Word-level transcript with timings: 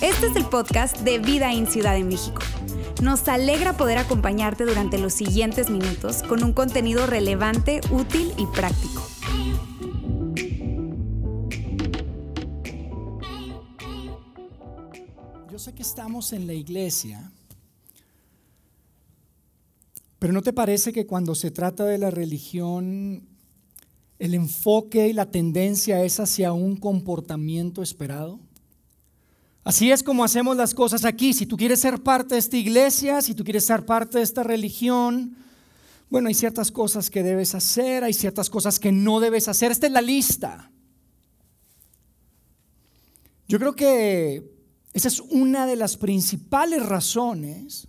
Este 0.00 0.26
es 0.26 0.36
el 0.36 0.44
podcast 0.46 0.98
de 1.00 1.18
Vida 1.18 1.52
en 1.52 1.66
Ciudad 1.66 1.94
de 1.94 2.04
México. 2.04 2.40
Nos 3.02 3.28
alegra 3.28 3.76
poder 3.76 3.98
acompañarte 3.98 4.64
durante 4.64 4.98
los 4.98 5.12
siguientes 5.12 5.68
minutos 5.70 6.22
con 6.22 6.42
un 6.42 6.52
contenido 6.52 7.06
relevante, 7.06 7.80
útil 7.90 8.32
y 8.38 8.46
práctico. 8.46 9.02
Yo 15.50 15.58
sé 15.58 15.74
que 15.74 15.82
estamos 15.82 16.32
en 16.32 16.46
la 16.46 16.54
iglesia, 16.54 17.30
pero 20.18 20.32
¿no 20.32 20.42
te 20.42 20.52
parece 20.52 20.92
que 20.92 21.06
cuando 21.06 21.34
se 21.34 21.50
trata 21.50 21.84
de 21.84 21.98
la 21.98 22.10
religión, 22.10 23.35
el 24.18 24.34
enfoque 24.34 25.08
y 25.08 25.12
la 25.12 25.30
tendencia 25.30 26.02
es 26.04 26.20
hacia 26.20 26.52
un 26.52 26.76
comportamiento 26.76 27.82
esperado? 27.82 28.40
Así 29.64 29.90
es 29.90 30.02
como 30.02 30.22
hacemos 30.22 30.56
las 30.56 30.74
cosas 30.74 31.04
aquí. 31.04 31.32
Si 31.32 31.44
tú 31.44 31.56
quieres 31.56 31.80
ser 31.80 32.02
parte 32.02 32.34
de 32.36 32.38
esta 32.38 32.56
iglesia, 32.56 33.20
si 33.20 33.34
tú 33.34 33.42
quieres 33.42 33.64
ser 33.64 33.84
parte 33.84 34.18
de 34.18 34.24
esta 34.24 34.44
religión, 34.44 35.36
bueno, 36.08 36.28
hay 36.28 36.34
ciertas 36.34 36.70
cosas 36.70 37.10
que 37.10 37.24
debes 37.24 37.54
hacer, 37.54 38.04
hay 38.04 38.12
ciertas 38.12 38.48
cosas 38.48 38.78
que 38.78 38.92
no 38.92 39.18
debes 39.18 39.48
hacer. 39.48 39.72
Esta 39.72 39.88
es 39.88 39.92
la 39.92 40.02
lista. 40.02 40.70
Yo 43.48 43.58
creo 43.58 43.74
que 43.74 44.56
esa 44.92 45.08
es 45.08 45.20
una 45.20 45.66
de 45.66 45.76
las 45.76 45.96
principales 45.96 46.86
razones 46.86 47.88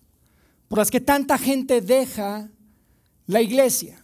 por 0.68 0.80
las 0.80 0.90
que 0.90 1.00
tanta 1.00 1.38
gente 1.38 1.82
deja 1.82 2.50
la 3.28 3.42
iglesia. 3.42 4.04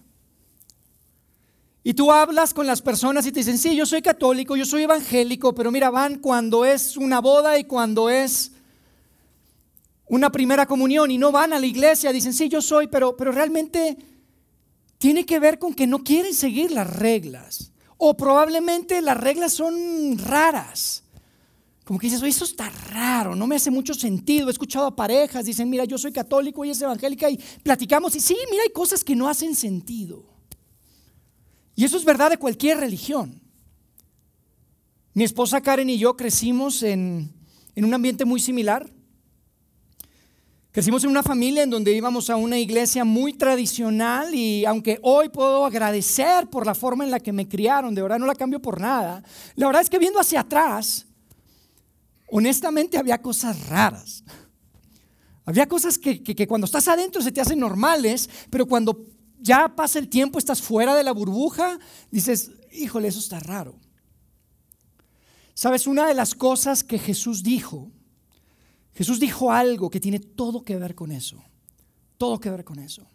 Y 1.83 1.93
tú 1.93 2.11
hablas 2.11 2.53
con 2.53 2.65
las 2.65 2.81
personas 2.81 3.25
y 3.25 3.31
te 3.33 3.41
dicen, 3.41 3.57
sí, 3.57 3.75
yo 3.75 3.85
soy 3.85 4.01
católico, 4.01 4.55
yo 4.55 4.63
soy 4.63 4.83
evangélico, 4.83 5.53
pero 5.53 5.69
mira, 5.69 5.89
van 5.89 6.19
cuando 6.19 6.63
es 6.63 6.95
una 6.95 7.19
boda 7.19 7.57
y 7.57 7.65
cuando 7.65 8.09
es 8.09 8.53
una 10.07 10.31
primera 10.31 10.65
comunión 10.65 11.11
y 11.11 11.17
no 11.17 11.33
van 11.33 11.51
a 11.51 11.59
la 11.59 11.65
iglesia, 11.65 12.13
dicen, 12.13 12.33
sí, 12.33 12.47
yo 12.47 12.61
soy, 12.61 12.87
pero, 12.87 13.17
pero 13.17 13.33
realmente 13.33 13.97
tiene 14.97 15.25
que 15.25 15.39
ver 15.39 15.59
con 15.59 15.73
que 15.73 15.85
no 15.85 16.05
quieren 16.05 16.33
seguir 16.33 16.71
las 16.71 16.87
reglas. 16.87 17.73
O 17.97 18.15
probablemente 18.15 19.01
las 19.01 19.17
reglas 19.17 19.51
son 19.51 20.17
raras. 20.19 21.03
Como 21.83 21.99
que 21.99 22.07
dices, 22.07 22.23
eso 22.23 22.45
está 22.45 22.69
raro, 22.91 23.35
no 23.35 23.45
me 23.45 23.57
hace 23.57 23.69
mucho 23.69 23.93
sentido. 23.93 24.47
He 24.47 24.51
escuchado 24.51 24.87
a 24.87 24.95
parejas, 24.95 25.43
dicen, 25.43 25.69
mira, 25.69 25.83
yo 25.83 25.97
soy 25.97 26.13
católico 26.13 26.63
y 26.63 26.69
es 26.69 26.81
evangélica 26.81 27.29
y 27.29 27.37
platicamos 27.61 28.15
y 28.15 28.21
sí, 28.21 28.37
mira, 28.49 28.63
hay 28.63 28.71
cosas 28.71 29.03
que 29.03 29.17
no 29.17 29.27
hacen 29.27 29.53
sentido. 29.53 30.32
Y 31.75 31.85
eso 31.85 31.97
es 31.97 32.05
verdad 32.05 32.29
de 32.29 32.37
cualquier 32.37 32.79
religión. 32.79 33.41
Mi 35.13 35.23
esposa 35.23 35.61
Karen 35.61 35.89
y 35.89 35.97
yo 35.97 36.15
crecimos 36.15 36.81
en, 36.83 37.31
un 37.75 37.93
ambiente 37.93 38.25
muy 38.25 38.39
similar. 38.39 38.91
Crecimos 40.71 41.03
en 41.03 41.11
una 41.11 41.21
familia 41.21 41.61
en 41.61 41.69
donde 41.69 41.93
íbamos 41.93 42.31
a 42.31 42.35
una 42.35 42.57
iglesia 42.57 43.03
muy 43.03 43.33
tradicional 43.33 44.33
y 44.33 44.65
aunque 44.65 44.97
hoy 45.03 45.29
puedo 45.29 45.65
agradecer 45.65 46.49
por 46.49 46.65
la 46.65 46.73
forma 46.73 47.03
en 47.03 47.11
la 47.11 47.19
que 47.19 47.31
me 47.31 47.47
criaron, 47.47 47.93
de 47.93 48.01
verdad 48.01 48.17
no 48.17 48.25
la 48.25 48.33
cambio 48.33 48.59
por 48.59 48.81
nada, 48.81 49.23
la 49.55 49.67
verdad 49.67 49.83
es 49.83 49.89
que 49.89 49.99
viendo 49.99 50.19
hacia 50.19 50.39
atrás, 50.39 51.05
honestamente 52.27 52.97
había 52.97 53.21
cosas 53.21 53.67
raras. 53.67 54.23
Había 55.45 55.67
cosas 55.67 55.99
que, 55.99 56.23
que, 56.23 56.47
cuando 56.47 56.65
estás 56.65 56.87
adentro 56.87 57.21
se 57.21 57.31
te 57.31 57.41
hacen 57.41 57.59
normales, 57.59 58.29
pero 58.49 58.65
cuando 58.65 59.12
ya 59.43 59.75
pasa 59.75 59.99
el 59.99 60.07
tiempo, 60.07 60.39
estás 60.39 60.61
fuera 60.61 60.95
de 60.95 61.03
la 61.03 61.11
burbuja, 61.11 61.77
dices, 62.09 62.51
híjole, 62.71 63.09
eso 63.09 63.19
está 63.19 63.41
raro. 63.41 63.75
Sabes, 65.53 65.85
una 65.85 66.07
de 66.07 66.13
las 66.13 66.33
cosas 66.33 66.81
que 66.83 66.97
Jesús 66.97 67.43
dijo, 67.43 67.91
Jesús 68.95 69.19
dijo 69.19 69.51
algo 69.51 69.89
que 69.89 69.99
tiene 69.99 70.19
todo 70.19 70.63
que 70.63 70.77
ver 70.77 70.95
con 70.95 71.11
eso, 71.11 71.43
todo 72.17 72.39
que 72.39 72.49
ver 72.49 72.63
con 72.63 72.79
eso. 72.79 73.05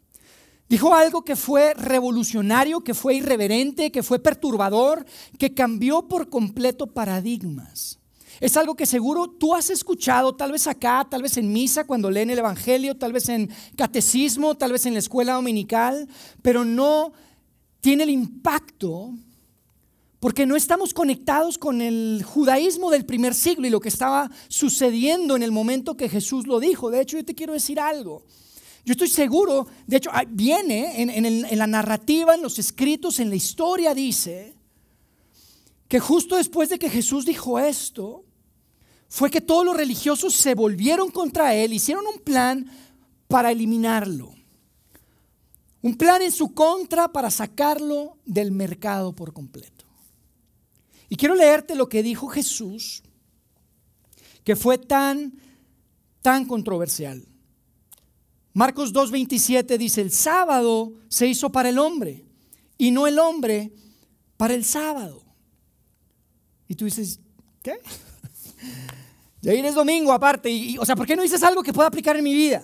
Dijo 0.69 0.94
algo 0.94 1.25
que 1.25 1.34
fue 1.34 1.72
revolucionario, 1.72 2.83
que 2.83 2.93
fue 2.93 3.15
irreverente, 3.15 3.91
que 3.91 4.03
fue 4.03 4.19
perturbador, 4.19 5.06
que 5.39 5.55
cambió 5.55 6.09
por 6.09 6.28
completo 6.28 6.89
paradigmas. 6.89 7.97
Es 8.41 8.56
algo 8.56 8.76
que 8.76 8.87
seguro 8.87 9.28
tú 9.28 9.54
has 9.54 9.69
escuchado, 9.71 10.34
tal 10.34 10.53
vez 10.53 10.66
acá, 10.66 11.06
tal 11.10 11.22
vez 11.22 11.37
en 11.37 11.53
misa 11.53 11.84
cuando 11.84 12.10
leen 12.10 12.31
el 12.31 12.38
Evangelio, 12.38 12.97
tal 12.97 13.12
vez 13.12 13.28
en 13.28 13.50
catecismo, 13.76 14.56
tal 14.56 14.72
vez 14.72 14.87
en 14.87 14.93
la 14.93 15.00
escuela 15.00 15.34
dominical, 15.34 16.09
pero 16.41 16.65
no 16.65 17.12
tiene 17.81 18.04
el 18.04 18.10
impacto 18.10 19.12
porque 20.21 20.47
no 20.47 20.56
estamos 20.56 20.94
conectados 20.94 21.59
con 21.59 21.81
el 21.81 22.25
judaísmo 22.25 22.91
del 22.91 23.04
primer 23.04 23.34
siglo 23.34 23.66
y 23.66 23.71
lo 23.71 23.81
que 23.81 23.88
estaba 23.88 24.31
sucediendo 24.48 25.37
en 25.37 25.43
el 25.43 25.53
momento 25.53 25.97
que 25.97 26.09
Jesús 26.09 26.47
lo 26.47 26.59
dijo. 26.59 26.91
De 26.91 27.00
hecho, 27.00 27.16
yo 27.16 27.25
te 27.25 27.34
quiero 27.34 27.53
decir 27.53 27.78
algo. 27.78 28.25
Yo 28.84 28.93
estoy 28.93 29.09
seguro, 29.09 29.66
de 29.87 29.98
hecho, 29.98 30.10
viene 30.28 31.03
en, 31.03 31.10
en 31.25 31.59
la 31.59 31.66
narrativa, 31.66 32.34
en 32.34 32.43
los 32.43 32.59
escritos, 32.59 33.21
en 33.21 33.28
la 33.28 33.37
historia, 33.37 33.94
dice 33.94 34.54
que 35.88 36.00
justo 36.00 36.37
después 36.37 36.69
de 36.69 36.78
que 36.78 36.91
Jesús 36.91 37.25
dijo 37.25 37.59
esto, 37.59 38.25
fue 39.09 39.31
que 39.31 39.41
todos 39.41 39.65
los 39.65 39.77
religiosos 39.77 40.35
se 40.35 40.55
volvieron 40.55 41.11
contra 41.11 41.55
él, 41.55 41.73
hicieron 41.73 42.07
un 42.07 42.21
plan 42.21 42.71
para 43.27 43.51
eliminarlo. 43.51 44.35
Un 45.81 45.97
plan 45.97 46.23
en 46.23 46.33
su 46.33 46.53
contra 46.55 47.09
para 47.09 47.31
sacarlo 47.31 48.19
del 48.25 48.51
mercado 48.51 49.15
por 49.15 49.33
completo. 49.33 49.87
Y 51.09 51.17
quiero 51.17 51.35
leerte 51.35 51.75
lo 51.75 51.89
que 51.89 52.03
dijo 52.03 52.29
Jesús, 52.29 53.03
que 54.45 54.57
fue 54.57 54.77
tan, 54.77 55.33
tan 56.21 56.45
controversial. 56.45 57.27
Marcos 58.53 58.93
2.27 58.93 59.79
dice, 59.79 60.01
el 60.01 60.11
sábado 60.11 60.93
se 61.09 61.27
hizo 61.27 61.51
para 61.51 61.69
el 61.69 61.79
hombre 61.79 62.25
y 62.77 62.91
no 62.91 63.07
el 63.07 63.19
hombre 63.19 63.73
para 64.37 64.55
el 64.55 64.65
sábado. 64.65 65.23
Y 66.67 66.75
tú 66.75 66.85
dices, 66.85 67.21
¿qué? 67.63 67.81
Yair 69.48 69.64
es 69.64 69.75
domingo 69.75 70.12
aparte. 70.12 70.50
Y, 70.50 70.76
o 70.76 70.84
sea, 70.84 70.94
¿por 70.94 71.06
qué 71.06 71.16
no 71.16 71.22
dices 71.22 71.42
algo 71.42 71.62
que 71.62 71.72
pueda 71.72 71.88
aplicar 71.88 72.16
en 72.16 72.25
mi 72.25 72.34
vida? 72.34 72.62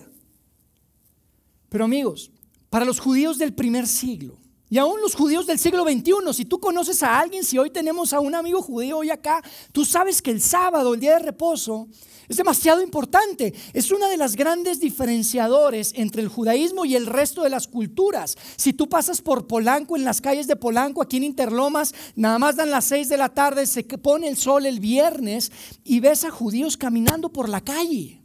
Pero 1.67 1.85
amigos, 1.85 2.31
para 2.69 2.85
los 2.85 2.99
judíos 2.99 3.39
del 3.39 3.55
primer 3.55 3.87
siglo, 3.87 4.37
y 4.75 4.77
aún 4.77 4.99
los 4.99 5.15
judíos 5.15 5.47
del 5.47 5.57
siglo 5.57 5.85
XXI, 5.85 6.33
si 6.33 6.43
tú 6.43 6.59
conoces 6.59 7.01
a 7.01 7.17
alguien, 7.17 7.45
si 7.45 7.57
hoy 7.57 7.69
tenemos 7.69 8.11
a 8.11 8.19
un 8.19 8.35
amigo 8.35 8.61
judío 8.61 8.97
hoy 8.97 9.09
acá, 9.09 9.41
tú 9.71 9.85
sabes 9.85 10.21
que 10.21 10.31
el 10.31 10.41
sábado, 10.41 10.93
el 10.93 10.99
día 10.99 11.13
de 11.13 11.19
reposo, 11.19 11.87
es 12.27 12.35
demasiado 12.35 12.81
importante. 12.81 13.53
Es 13.71 13.91
una 13.91 14.09
de 14.09 14.17
las 14.17 14.35
grandes 14.35 14.81
diferenciadores 14.81 15.93
entre 15.95 16.21
el 16.21 16.27
judaísmo 16.27 16.83
y 16.83 16.97
el 16.97 17.05
resto 17.05 17.43
de 17.43 17.51
las 17.51 17.69
culturas. 17.69 18.37
Si 18.57 18.73
tú 18.73 18.89
pasas 18.89 19.21
por 19.21 19.47
Polanco, 19.47 19.95
en 19.95 20.03
las 20.03 20.19
calles 20.19 20.45
de 20.45 20.57
Polanco, 20.57 21.01
aquí 21.01 21.15
en 21.15 21.23
Interlomas, 21.23 21.95
nada 22.17 22.37
más 22.37 22.57
dan 22.57 22.69
las 22.69 22.83
seis 22.83 23.07
de 23.07 23.15
la 23.15 23.29
tarde, 23.29 23.67
se 23.67 23.85
pone 23.85 24.27
el 24.27 24.35
sol 24.35 24.65
el 24.65 24.81
viernes 24.81 25.53
y 25.85 26.01
ves 26.01 26.25
a 26.25 26.31
judíos 26.31 26.75
caminando 26.75 27.29
por 27.29 27.47
la 27.47 27.61
calle. 27.61 28.19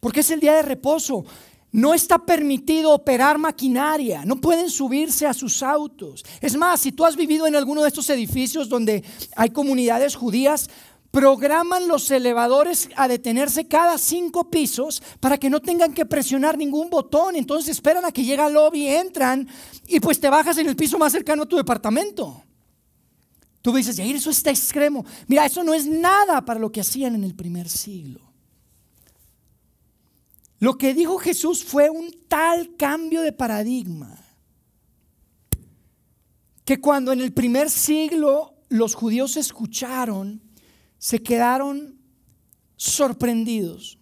Porque 0.00 0.20
es 0.20 0.30
el 0.32 0.40
día 0.40 0.54
de 0.54 0.62
reposo. 0.62 1.24
No 1.70 1.92
está 1.92 2.18
permitido 2.18 2.92
operar 2.92 3.36
maquinaria, 3.36 4.24
no 4.24 4.36
pueden 4.36 4.70
subirse 4.70 5.26
a 5.26 5.34
sus 5.34 5.62
autos. 5.62 6.24
Es 6.40 6.56
más, 6.56 6.80
si 6.80 6.92
tú 6.92 7.04
has 7.04 7.14
vivido 7.14 7.46
en 7.46 7.56
alguno 7.56 7.82
de 7.82 7.88
estos 7.88 8.08
edificios 8.08 8.68
donde 8.68 9.04
hay 9.36 9.50
comunidades 9.50 10.16
judías, 10.16 10.70
programan 11.10 11.88
los 11.88 12.10
elevadores 12.10 12.88
a 12.96 13.08
detenerse 13.08 13.66
cada 13.66 13.98
cinco 13.98 14.50
pisos 14.50 15.02
para 15.20 15.38
que 15.38 15.50
no 15.50 15.60
tengan 15.60 15.92
que 15.92 16.06
presionar 16.06 16.56
ningún 16.56 16.90
botón. 16.90 17.36
Entonces 17.36 17.70
esperan 17.70 18.04
a 18.04 18.12
que 18.12 18.24
llegue 18.24 18.42
al 18.42 18.54
lobby, 18.54 18.88
entran 18.88 19.46
y 19.86 20.00
pues 20.00 20.20
te 20.20 20.30
bajas 20.30 20.58
en 20.58 20.68
el 20.68 20.76
piso 20.76 20.98
más 20.98 21.12
cercano 21.12 21.42
a 21.42 21.46
tu 21.46 21.56
departamento. 21.56 22.42
Tú 23.60 23.74
dices, 23.74 23.96
Yair, 23.96 24.16
eso 24.16 24.30
está 24.30 24.50
extremo. 24.50 25.04
Mira, 25.26 25.44
eso 25.44 25.62
no 25.64 25.74
es 25.74 25.86
nada 25.86 26.44
para 26.44 26.60
lo 26.60 26.70
que 26.70 26.80
hacían 26.80 27.14
en 27.14 27.24
el 27.24 27.34
primer 27.34 27.68
siglo. 27.68 28.27
Lo 30.60 30.76
que 30.76 30.94
dijo 30.94 31.18
Jesús 31.18 31.64
fue 31.64 31.88
un 31.88 32.10
tal 32.28 32.76
cambio 32.76 33.22
de 33.22 33.32
paradigma 33.32 34.24
que 36.64 36.80
cuando 36.80 37.12
en 37.12 37.20
el 37.20 37.32
primer 37.32 37.70
siglo 37.70 38.54
los 38.68 38.94
judíos 38.94 39.38
escucharon, 39.38 40.42
se 40.98 41.22
quedaron 41.22 41.98
sorprendidos. 42.76 43.98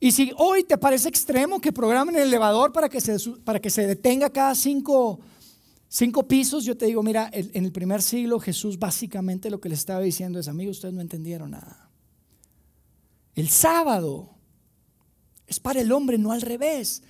Y 0.00 0.10
si 0.10 0.32
hoy 0.36 0.64
te 0.64 0.76
parece 0.76 1.08
extremo 1.08 1.60
que 1.60 1.72
programen 1.72 2.16
el 2.16 2.22
elevador 2.22 2.72
para 2.72 2.88
que 2.88 3.00
se, 3.00 3.16
para 3.44 3.60
que 3.60 3.70
se 3.70 3.86
detenga 3.86 4.30
cada 4.30 4.54
cinco, 4.54 5.20
cinco 5.88 6.26
pisos, 6.26 6.64
yo 6.64 6.76
te 6.76 6.86
digo, 6.86 7.02
mira, 7.02 7.30
en 7.32 7.64
el 7.64 7.72
primer 7.72 8.02
siglo 8.02 8.40
Jesús 8.40 8.78
básicamente 8.78 9.50
lo 9.50 9.60
que 9.60 9.68
le 9.68 9.74
estaba 9.74 10.00
diciendo 10.00 10.40
es, 10.40 10.48
amigos, 10.48 10.78
ustedes 10.78 10.94
no 10.94 11.00
entendieron 11.00 11.52
nada. 11.52 11.90
El 13.34 13.48
sábado 13.48 14.35
es 15.46 15.60
para 15.60 15.80
el 15.80 15.92
hombre, 15.92 16.18
no 16.18 16.32
al 16.32 16.42
revés. 16.42 17.02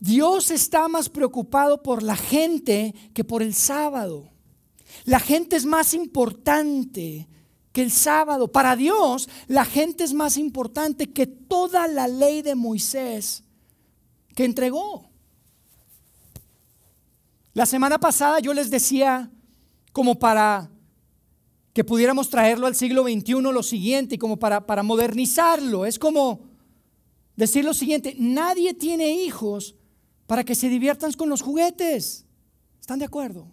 Dios 0.00 0.50
está 0.50 0.88
más 0.88 1.08
preocupado 1.08 1.82
por 1.82 2.02
la 2.02 2.16
gente 2.16 2.94
que 3.14 3.22
por 3.22 3.42
el 3.42 3.54
sábado. 3.54 4.30
La 5.04 5.20
gente 5.20 5.56
es 5.56 5.64
más 5.64 5.94
importante 5.94 7.28
que 7.72 7.82
el 7.82 7.90
sábado. 7.90 8.48
Para 8.48 8.76
Dios, 8.76 9.28
la 9.46 9.64
gente 9.64 10.04
es 10.04 10.12
más 10.12 10.36
importante 10.36 11.12
que 11.12 11.26
toda 11.26 11.86
la 11.86 12.08
ley 12.08 12.42
de 12.42 12.54
Moisés 12.54 13.44
que 14.34 14.44
entregó. 14.44 15.08
La 17.54 17.66
semana 17.66 17.98
pasada 17.98 18.40
yo 18.40 18.54
les 18.54 18.70
decía, 18.70 19.30
como 19.92 20.18
para 20.18 20.70
que 21.74 21.84
pudiéramos 21.84 22.28
traerlo 22.28 22.66
al 22.66 22.74
siglo 22.74 23.04
XXI, 23.04 23.34
lo 23.34 23.62
siguiente, 23.62 24.16
y 24.16 24.18
como 24.18 24.38
para, 24.38 24.66
para 24.66 24.82
modernizarlo, 24.82 25.86
es 25.86 25.98
como 25.98 26.51
decir 27.36 27.64
lo 27.64 27.74
siguiente, 27.74 28.14
nadie 28.18 28.74
tiene 28.74 29.10
hijos 29.10 29.74
para 30.26 30.44
que 30.44 30.54
se 30.54 30.68
diviertan 30.68 31.12
con 31.12 31.28
los 31.28 31.42
juguetes. 31.42 32.24
¿Están 32.80 32.98
de 32.98 33.04
acuerdo? 33.04 33.48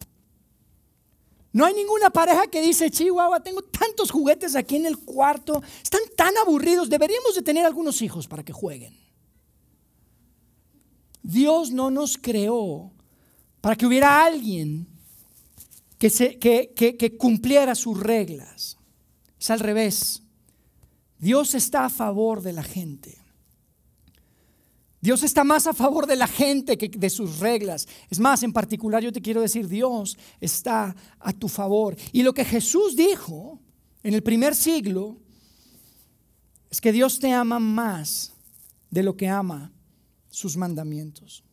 No 1.51 1.65
hay 1.65 1.73
ninguna 1.73 2.09
pareja 2.09 2.47
que 2.47 2.61
dice, 2.61 2.91
Chihuahua, 2.91 3.41
tengo 3.41 3.61
tantos 3.63 4.11
juguetes 4.11 4.55
aquí 4.55 4.75
en 4.75 4.85
el 4.85 4.97
cuarto, 4.99 5.63
están 5.81 6.01
tan 6.15 6.37
aburridos, 6.37 6.89
deberíamos 6.89 7.35
de 7.35 7.41
tener 7.41 7.65
algunos 7.65 8.01
hijos 8.01 8.27
para 8.27 8.43
que 8.43 8.53
jueguen. 8.53 8.95
Dios 11.23 11.71
no 11.71 11.89
nos 11.89 12.17
creó 12.17 12.91
para 13.61 13.75
que 13.75 13.85
hubiera 13.85 14.23
alguien 14.23 14.87
que, 15.97 16.69
que 16.97 17.17
cumpliera 17.17 17.75
sus 17.75 17.99
reglas. 17.99 18.77
Es 19.39 19.49
al 19.49 19.59
revés. 19.59 20.23
Dios 21.17 21.55
está 21.55 21.85
a 21.85 21.89
favor 21.89 22.41
de 22.41 22.53
la 22.53 22.63
gente. 22.63 23.18
Dios 25.01 25.23
está 25.23 25.43
más 25.43 25.65
a 25.65 25.73
favor 25.73 26.07
de 26.07 26.17
la 26.17 26.27
gente 26.27 26.77
que 26.77 26.89
de 26.89 27.09
sus 27.09 27.39
reglas. 27.39 27.87
Es 28.09 28.19
más, 28.19 28.43
en 28.43 28.51
particular 28.51 29.01
yo 29.01 29.13
te 29.13 29.21
quiero 29.21 29.41
decir, 29.41 29.67
Dios 29.67 30.17
está 30.41 30.95
a 31.19 31.31
tu 31.31 31.47
favor. 31.47 31.95
Y 32.11 32.23
lo 32.23 32.33
que 32.33 32.43
Jesús 32.43 32.95
dijo 32.95 33.59
en 34.03 34.13
el 34.13 34.23
primer 34.23 34.55
siglo 34.55 35.17
es 36.69 36.81
que 36.81 36.91
Dios 36.91 37.19
te 37.19 37.31
ama 37.31 37.59
más 37.59 38.33
de 38.91 39.03
lo 39.03 39.15
que 39.15 39.27
ama 39.27 39.71
sus 40.29 40.57
mandamientos. 40.57 41.43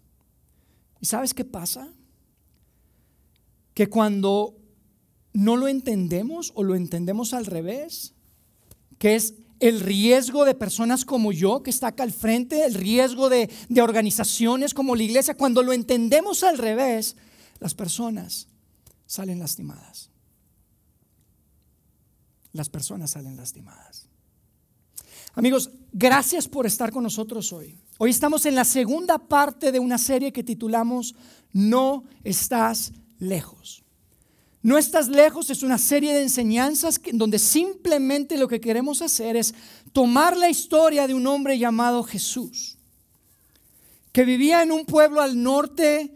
¿Y 1.01 1.07
sabes 1.07 1.33
qué 1.33 1.45
pasa? 1.45 1.93
Que 3.75 3.89
cuando 3.89 4.57
no 5.33 5.57
lo 5.57 5.69
entendemos 5.69 6.51
o 6.55 6.65
lo 6.65 6.75
entendemos 6.75 7.33
al 7.33 7.47
revés, 7.47 8.15
que 8.99 9.15
es 9.15 9.35
el 9.61 9.81
riesgo 9.81 10.45
de 10.45 10.55
personas 10.55 11.05
como 11.05 11.33
yo 11.33 11.63
que 11.63 11.71
está 11.71 11.89
acá 11.89 12.03
al 12.03 12.13
frente, 12.13 12.65
el 12.65 12.75
riesgo 12.75 13.29
de, 13.29 13.51
organizaciones 13.81 14.75
como 14.75 14.97
la 14.97 15.03
iglesia, 15.03 15.37
cuando 15.37 15.63
lo 15.63 15.73
entendemos 15.73 16.43
al 16.43 16.59
revés, 16.59 17.17
las 17.59 17.75
personas 17.75 18.49
salen 19.07 19.39
lastimadas. 19.39 20.11
Las 22.53 22.69
personas 22.69 23.11
salen 23.11 23.37
lastimadas. 23.37 24.09
Amigos, 25.35 25.71
gracias 25.93 26.49
por 26.49 26.67
estar 26.67 26.91
con 26.91 27.03
nosotros 27.03 27.53
hoy. 27.53 27.79
Hoy 27.99 28.11
estamos 28.11 28.47
en 28.47 28.55
la 28.55 28.65
segunda 28.65 29.19
parte 29.19 29.73
de 29.73 29.79
una 29.79 29.99
serie 29.99 30.33
que 30.33 30.43
titulamos 30.43 31.15
No 31.53 32.05
estás 32.25 32.93
lejos. 33.19 33.86
No 34.67 34.79
estás 34.79 35.07
lejos, 35.07 35.49
es 35.51 35.63
una 35.63 35.79
serie 35.79 36.13
de 36.13 36.23
enseñanzas 36.23 37.01
donde 37.13 37.39
simplemente 37.39 38.37
lo 38.37 38.49
que 38.49 38.61
queremos 38.61 39.01
hacer 39.01 39.37
es 39.37 39.55
tomar 39.93 40.37
la 40.37 40.51
historia 40.51 41.07
de 41.07 41.15
un 41.15 41.25
hombre 41.29 41.57
llamado 41.57 42.03
Jesús, 42.03 42.77
que 44.11 44.25
vivía 44.25 44.65
en 44.65 44.73
un 44.73 44.85
pueblo 44.85 45.21
al 45.21 45.41
norte 45.41 46.13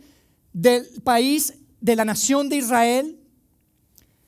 del 0.52 0.85
país 1.05 1.55
de 1.81 1.94
la 1.94 2.05
nación 2.05 2.49
de 2.49 2.56
Israel, 2.56 3.20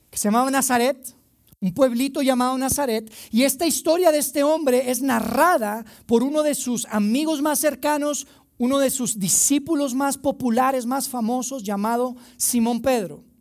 que 0.09 0.19
se 0.19 0.29
llamaba 0.29 0.53
Nazaret, 0.53 1.17
un 1.61 1.75
pueblito 1.75 2.23
llamado 2.23 2.57
Nazaret, 2.57 3.13
y 3.33 3.43
esta 3.43 3.67
historia 3.67 4.13
de 4.13 4.19
este 4.19 4.45
hombre 4.45 4.89
es 4.93 5.03
narrada 5.03 5.85
por 6.07 6.23
uno 6.23 6.45
de 6.45 6.55
sus 6.55 6.87
amigos 6.91 7.43
más 7.43 7.59
cercanos, 7.59 8.29
uno 8.57 8.79
de 8.79 8.91
sus 8.91 9.19
discípulos 9.19 9.95
más 9.95 10.17
populares, 10.17 10.87
más 10.87 11.09
famosos, 11.09 11.65
llamado 11.65 12.15
Simón 12.37 12.83
Pedro. 12.83 13.32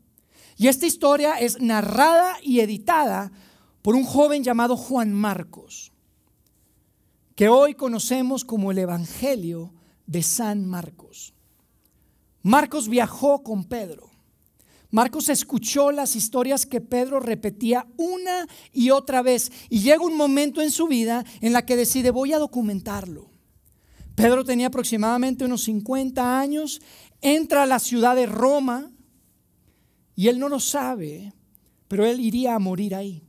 Y 0.61 0.67
esta 0.67 0.85
historia 0.85 1.39
es 1.39 1.59
narrada 1.59 2.37
y 2.43 2.59
editada 2.59 3.31
por 3.81 3.95
un 3.95 4.03
joven 4.03 4.43
llamado 4.43 4.77
Juan 4.77 5.11
Marcos, 5.11 5.91
que 7.33 7.49
hoy 7.49 7.73
conocemos 7.73 8.45
como 8.45 8.69
el 8.69 8.77
Evangelio 8.77 9.73
de 10.05 10.21
San 10.21 10.67
Marcos. 10.67 11.33
Marcos 12.43 12.89
viajó 12.89 13.41
con 13.41 13.63
Pedro. 13.63 14.11
Marcos 14.91 15.29
escuchó 15.29 15.91
las 15.91 16.15
historias 16.15 16.67
que 16.67 16.79
Pedro 16.79 17.19
repetía 17.19 17.87
una 17.97 18.47
y 18.71 18.91
otra 18.91 19.23
vez 19.23 19.51
y 19.67 19.79
llega 19.79 20.05
un 20.05 20.15
momento 20.15 20.61
en 20.61 20.69
su 20.69 20.85
vida 20.85 21.25
en 21.41 21.53
la 21.53 21.65
que 21.65 21.75
decide 21.75 22.11
voy 22.11 22.33
a 22.33 22.37
documentarlo. 22.37 23.31
Pedro 24.13 24.45
tenía 24.45 24.67
aproximadamente 24.67 25.43
unos 25.43 25.63
50 25.63 26.39
años, 26.39 26.83
entra 27.19 27.63
a 27.63 27.65
la 27.65 27.79
ciudad 27.79 28.15
de 28.15 28.27
Roma, 28.27 28.91
y 30.15 30.27
él 30.27 30.39
no 30.39 30.49
lo 30.49 30.59
sabe, 30.59 31.33
pero 31.87 32.05
él 32.05 32.19
iría 32.19 32.55
a 32.55 32.59
morir 32.59 32.95
ahí. 32.95 33.23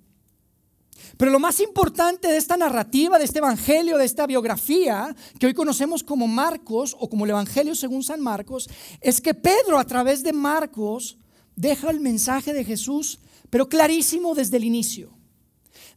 Pero 1.17 1.31
lo 1.31 1.39
más 1.39 1.61
importante 1.61 2.29
de 2.29 2.37
esta 2.37 2.57
narrativa, 2.57 3.19
de 3.19 3.25
este 3.25 3.39
evangelio, 3.39 3.99
de 3.99 4.05
esta 4.05 4.27
biografía, 4.27 5.15
que 5.39 5.47
hoy 5.47 5.55
conocemos 5.55 6.03
como 6.03 6.27
Marcos 6.27 6.97
o 6.99 7.09
como 7.09 7.25
el 7.25 7.31
evangelio 7.31 7.75
según 7.75 8.03
San 8.03 8.21
Marcos, 8.21 8.69
es 9.01 9.21
que 9.21 9.35
Pedro 9.35 9.79
a 9.79 9.87
través 9.87 10.23
de 10.23 10.33
Marcos 10.33 11.19
deja 11.57 11.91
el 11.91 12.01
mensaje 12.01 12.53
de 12.53 12.65
Jesús, 12.65 13.21
pero 13.51 13.69
clarísimo 13.69 14.35
desde 14.35 14.57
el 14.57 14.65
inicio. 14.65 15.11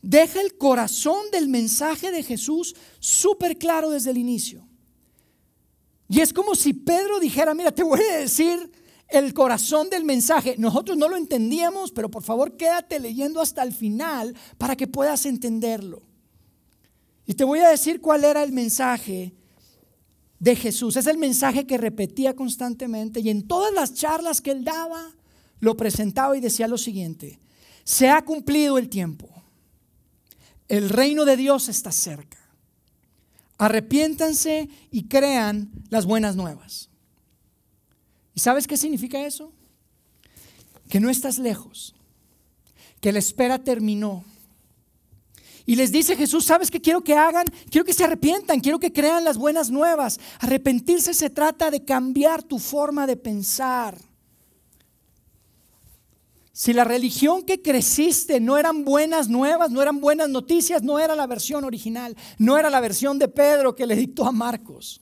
Deja 0.02 0.42
el 0.42 0.58
corazón 0.58 1.32
del 1.32 1.48
mensaje 1.48 2.12
de 2.12 2.24
Jesús 2.24 2.76
súper 3.00 3.58
claro 3.58 3.90
desde 3.90 4.12
el 4.12 4.18
inicio. 4.18 4.68
Y 6.08 6.22
es 6.22 6.32
como 6.32 6.54
si 6.54 6.74
Pedro 6.74 7.20
dijera, 7.20 7.54
mira, 7.54 7.72
te 7.72 7.84
voy 7.84 8.02
a 8.02 8.18
decir 8.18 8.72
el 9.07 9.34
corazón 9.34 9.90
del 9.90 10.04
mensaje. 10.04 10.56
Nosotros 10.57 10.98
no 10.98 11.07
lo 11.07 11.18
entendíamos, 11.18 11.92
pero 11.92 12.10
por 12.10 12.24
favor 12.24 12.57
quédate 12.57 13.00
leyendo 13.00 13.42
hasta 13.42 13.63
el 13.63 13.74
final 13.74 14.36
para 14.57 14.75
que 14.75 14.88
puedas 14.88 15.25
entenderlo. 15.25 16.04
Y 17.25 17.34
te 17.34 17.44
voy 17.44 17.60
a 17.60 17.69
decir 17.69 18.02
cuál 18.02 18.24
era 18.24 18.44
el 18.44 18.52
mensaje 18.52 19.34
de 20.40 20.56
Jesús. 20.56 20.96
Es 20.96 21.07
el 21.07 21.18
mensaje 21.18 21.66
que 21.66 21.78
repetía 21.78 22.36
constantemente 22.36 23.19
y 23.19 23.30
en 23.30 23.48
todas 23.48 23.74
las 23.74 23.94
charlas 23.94 24.42
que 24.42 24.52
él 24.52 24.63
daba, 24.63 25.12
lo 25.60 25.78
presentaba 25.78 26.38
y 26.38 26.42
decía 26.42 26.68
lo 26.68 26.78
siguiente, 26.78 27.39
se 27.84 28.10
ha 28.10 28.24
cumplido 28.24 28.77
el 28.77 28.89
tiempo. 28.89 29.30
El 30.68 30.89
reino 30.89 31.25
de 31.25 31.38
Dios 31.38 31.70
está 31.70 31.91
cerca. 31.91 32.38
Arrepiéntanse 33.58 34.70
y 34.91 35.08
crean 35.08 35.72
las 35.89 36.06
buenas 36.06 36.36
nuevas. 36.36 36.89
¿Y 38.36 38.42
sabes 38.42 38.68
qué 38.68 38.75
significa 38.75 39.25
eso? 39.25 39.54
Que 40.89 41.00
no 41.00 41.10
estás 41.10 41.39
lejos, 41.39 41.96
que 43.00 43.13
la 43.13 43.20
espera 43.20 43.63
terminó. 43.63 44.25
Y 45.65 45.77
les 45.77 45.92
dice 45.92 46.15
Jesús, 46.15 46.46
¿sabes 46.46 46.70
qué 46.70 46.80
quiero 46.80 47.01
que 47.01 47.15
hagan? 47.15 47.46
Quiero 47.72 47.86
que 47.86 47.94
se 47.94 48.04
arrepientan, 48.04 48.60
quiero 48.60 48.77
que 48.77 48.94
crean 48.94 49.24
las 49.24 49.38
buenas 49.38 49.72
nuevas. 49.72 50.20
Arrepentirse 50.39 51.13
se 51.13 51.32
trata 51.32 51.72
de 51.72 51.84
cambiar 51.84 52.44
tu 52.44 52.60
forma 52.60 53.08
de 53.08 53.18
pensar. 53.18 53.98
Si 56.51 56.72
la 56.72 56.84
religión 56.84 57.44
que 57.44 57.62
creciste 57.62 58.39
no 58.39 58.58
eran 58.58 58.86
buenas 58.86 59.27
nuevas, 59.27 59.72
no 59.72 59.82
eran 59.82 60.00
buenas 60.00 60.30
noticias, 60.30 60.84
no 60.84 61.00
era 61.00 61.15
la 61.15 61.25
versión 61.25 61.63
original, 61.63 62.15
no 62.38 62.58
era 62.58 62.70
la 62.70 62.80
versión 62.80 63.18
de 63.18 63.27
Pedro 63.27 63.75
que 63.75 63.88
le 63.88 63.96
dictó 63.96 64.25
a 64.25 64.32
Marcos. 64.32 65.00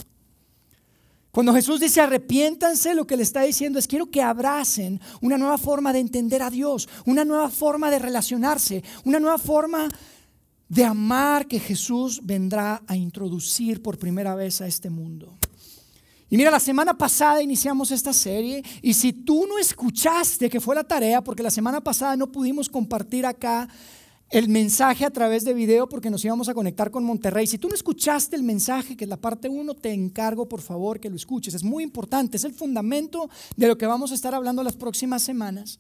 Cuando 1.34 1.52
Jesús 1.52 1.80
dice 1.80 2.00
arrepiéntanse, 2.00 2.94
lo 2.94 3.08
que 3.08 3.18
le 3.18 3.24
está 3.24 3.42
diciendo 3.42 3.80
es 3.80 3.88
quiero 3.88 4.12
que 4.12 4.22
abracen 4.22 5.02
una 5.20 5.36
nueva 5.36 5.58
forma 5.58 5.92
de 5.92 5.98
entender 5.98 6.44
a 6.44 6.52
Dios, 6.52 6.88
una 7.08 7.26
nueva 7.26 7.50
forma 7.50 7.90
de 7.90 7.98
relacionarse, 7.98 8.84
una 9.04 9.20
nueva 9.20 9.40
forma 9.40 9.90
de 10.70 10.86
amar 10.86 11.48
que 11.48 11.60
Jesús 11.60 12.22
vendrá 12.24 12.84
a 12.86 12.96
introducir 12.96 13.82
por 13.82 13.98
primera 13.98 14.36
vez 14.36 14.62
a 14.62 14.68
este 14.68 14.92
mundo. 14.92 15.36
Y 16.30 16.38
mira, 16.38 16.52
la 16.52 16.60
semana 16.60 16.96
pasada 16.96 17.42
iniciamos 17.42 17.90
esta 17.90 18.14
serie 18.14 18.62
y 18.84 18.94
si 18.94 19.12
tú 19.12 19.48
no 19.48 19.58
escuchaste, 19.58 20.52
que 20.52 20.62
fue 20.62 20.76
la 20.76 20.84
tarea, 20.84 21.24
porque 21.24 21.42
la 21.42 21.50
semana 21.50 21.82
pasada 21.82 22.16
no 22.16 22.32
pudimos 22.32 22.70
compartir 22.70 23.26
acá 23.26 23.68
el 24.34 24.50
mensaje 24.50 25.06
a 25.06 25.12
través 25.12 25.44
de 25.44 25.54
video 25.54 25.88
porque 25.88 26.10
nos 26.10 26.26
íbamos 26.26 26.50
a 26.50 26.56
conectar 26.56 26.90
con 26.90 27.04
Monterrey. 27.04 27.46
Si 27.46 27.60
tú 27.60 27.70
no 27.70 27.76
escuchaste 27.76 28.36
el 28.36 28.42
mensaje, 28.42 28.98
que 28.98 29.04
es 29.04 29.10
la 29.10 29.22
parte 29.22 29.48
1, 29.48 29.76
te 29.76 29.94
encargo 29.94 30.50
por 30.50 30.60
favor 30.60 31.00
que 31.00 31.08
lo 31.08 31.16
escuches. 31.16 31.54
Es 31.54 31.64
muy 31.64 31.84
importante, 31.84 32.38
es 32.38 32.44
el 32.44 32.56
fundamento 32.56 33.30
de 33.56 33.68
lo 33.68 33.78
que 33.78 33.86
vamos 33.86 34.12
a 34.12 34.16
estar 34.16 34.34
hablando 34.34 34.64
las 34.64 34.76
próximas 34.76 35.22
semanas. 35.22 35.80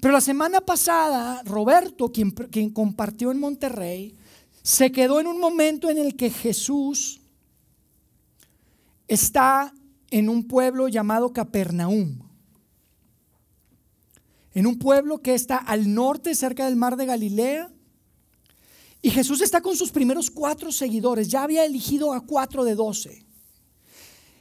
Pero 0.00 0.12
la 0.12 0.20
semana 0.20 0.60
pasada, 0.60 1.44
Roberto, 1.44 2.10
quien, 2.10 2.32
quien 2.32 2.70
compartió 2.70 3.30
en 3.30 3.38
Monterrey, 3.38 4.16
se 4.64 4.90
quedó 4.90 5.20
en 5.20 5.28
un 5.28 5.38
momento 5.38 5.88
en 5.88 5.98
el 5.98 6.16
que 6.16 6.30
Jesús 6.30 7.20
está 9.06 9.72
en 10.10 10.28
un 10.28 10.48
pueblo 10.48 10.88
llamado 10.88 11.32
Capernaum. 11.32 12.18
En 14.54 14.66
un 14.66 14.76
pueblo 14.80 15.22
que 15.22 15.34
está 15.34 15.56
al 15.56 15.94
norte, 15.94 16.34
cerca 16.34 16.64
del 16.64 16.74
mar 16.74 16.96
de 16.96 17.06
Galilea. 17.06 17.71
Y 19.02 19.10
Jesús 19.10 19.40
está 19.40 19.60
con 19.60 19.76
sus 19.76 19.90
primeros 19.90 20.30
cuatro 20.30 20.70
seguidores. 20.70 21.28
Ya 21.28 21.42
había 21.42 21.64
elegido 21.64 22.12
a 22.12 22.20
cuatro 22.20 22.64
de 22.64 22.76
doce. 22.76 23.26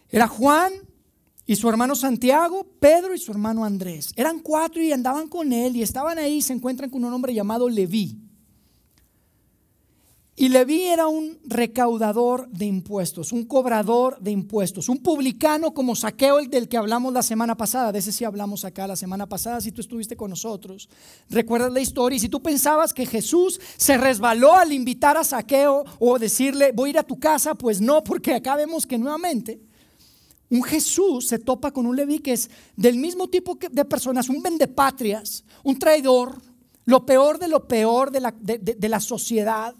Era 0.08 0.28
Juan 0.28 0.72
y 1.48 1.56
su 1.56 1.68
hermano 1.68 1.96
Santiago, 1.96 2.66
Pedro 2.80 3.16
y 3.16 3.18
su 3.18 3.32
hermano 3.32 3.66
Andrés. 3.66 4.14
Eran 4.16 4.40
cuatro 4.40 4.82
y 4.82 4.92
andaban 4.92 5.28
con 5.28 5.52
él 5.52 5.76
y 5.76 5.82
estaban 5.82 6.20
ahí 6.20 6.36
y 6.36 6.42
se 6.42 6.54
encuentran 6.54 6.90
con 6.92 7.04
un 7.04 7.12
hombre 7.12 7.34
llamado 7.34 7.68
Leví. 7.68 8.31
Y 10.34 10.48
Leví 10.48 10.84
era 10.84 11.08
un 11.08 11.40
recaudador 11.44 12.48
de 12.48 12.66
impuestos, 12.66 13.34
un 13.34 13.44
cobrador 13.44 14.18
de 14.22 14.32
impuestos, 14.32 14.88
un 14.88 15.00
publicano 15.00 15.74
como 15.74 15.94
Saqueo, 15.94 16.40
el 16.40 16.50
del 16.50 16.70
que 16.70 16.78
hablamos 16.78 17.14
la 17.14 17.22
semana 17.22 17.58
pasada. 17.58 17.92
De 17.92 18.00
ese 18.00 18.14
sí 18.14 18.24
hablamos 18.24 18.64
acá 18.64 18.88
la 18.88 18.96
semana 18.96 19.28
pasada, 19.28 19.60
si 19.60 19.74
tú 19.74 19.82
estuviste 19.82 20.16
con 20.16 20.30
nosotros. 20.30 20.88
Recuerdas 21.30 21.74
la 21.74 21.82
historia. 21.82 22.16
Y 22.16 22.20
si 22.22 22.30
tú 22.30 22.42
pensabas 22.42 22.94
que 22.94 23.06
Jesús 23.06 23.60
se 23.76 23.98
resbaló 23.98 24.56
al 24.56 24.72
invitar 24.72 25.18
a 25.18 25.26
Saqueo 25.26 25.84
o 26.00 26.18
decirle, 26.18 26.72
voy 26.72 26.90
a 26.90 26.92
ir 26.92 27.00
a 27.00 27.04
tu 27.04 27.20
casa, 27.20 27.54
pues 27.54 27.82
no, 27.82 28.02
porque 28.02 28.34
acá 28.34 28.56
vemos 28.56 28.88
que 28.88 28.98
nuevamente 28.98 29.60
un 30.50 30.64
Jesús 30.64 31.28
se 31.28 31.40
topa 31.40 31.72
con 31.72 31.86
un 31.86 31.96
Leví 31.96 32.20
que 32.20 32.34
es 32.34 32.50
del 32.78 32.98
mismo 32.98 33.30
tipo 33.30 33.58
de 33.70 33.86
personas, 33.86 34.30
un 34.30 34.42
vendepatrias, 34.42 35.44
un 35.64 35.78
traidor, 35.78 36.42
lo 36.86 37.06
peor 37.06 37.38
de 37.38 37.50
lo 37.50 37.68
peor 37.68 38.12
de 38.12 38.22
la, 38.22 38.32
de 38.32 38.90
la 38.90 39.00
sociedad 39.02 39.76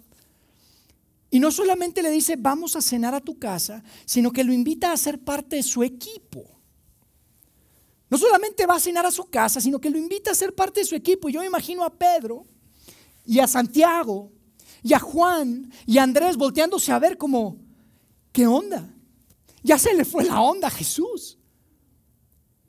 y 1.32 1.40
no 1.40 1.50
solamente 1.50 2.02
le 2.02 2.10
dice, 2.10 2.36
vamos 2.36 2.76
a 2.76 2.82
cenar 2.82 3.14
a 3.14 3.20
tu 3.20 3.38
casa, 3.38 3.82
sino 4.04 4.30
que 4.30 4.44
lo 4.44 4.52
invita 4.52 4.92
a 4.92 4.96
ser 4.98 5.18
parte 5.18 5.56
de 5.56 5.62
su 5.62 5.82
equipo. 5.82 6.44
No 8.10 8.18
solamente 8.18 8.66
va 8.66 8.74
a 8.74 8.80
cenar 8.80 9.06
a 9.06 9.10
su 9.10 9.24
casa, 9.30 9.58
sino 9.58 9.80
que 9.80 9.88
lo 9.88 9.96
invita 9.96 10.30
a 10.30 10.34
ser 10.34 10.54
parte 10.54 10.80
de 10.80 10.86
su 10.86 10.94
equipo. 10.94 11.30
Y 11.30 11.32
yo 11.32 11.40
me 11.40 11.46
imagino 11.46 11.84
a 11.84 11.90
Pedro 11.90 12.44
y 13.24 13.38
a 13.38 13.46
Santiago 13.46 14.30
y 14.82 14.92
a 14.92 14.98
Juan 14.98 15.72
y 15.86 15.96
a 15.96 16.02
Andrés 16.02 16.36
volteándose 16.36 16.92
a 16.92 16.98
ver 16.98 17.16
como, 17.16 17.56
¿qué 18.30 18.46
onda? 18.46 18.94
Ya 19.62 19.78
se 19.78 19.94
le 19.94 20.04
fue 20.04 20.24
la 20.24 20.38
onda 20.42 20.68
a 20.68 20.70
Jesús. 20.70 21.38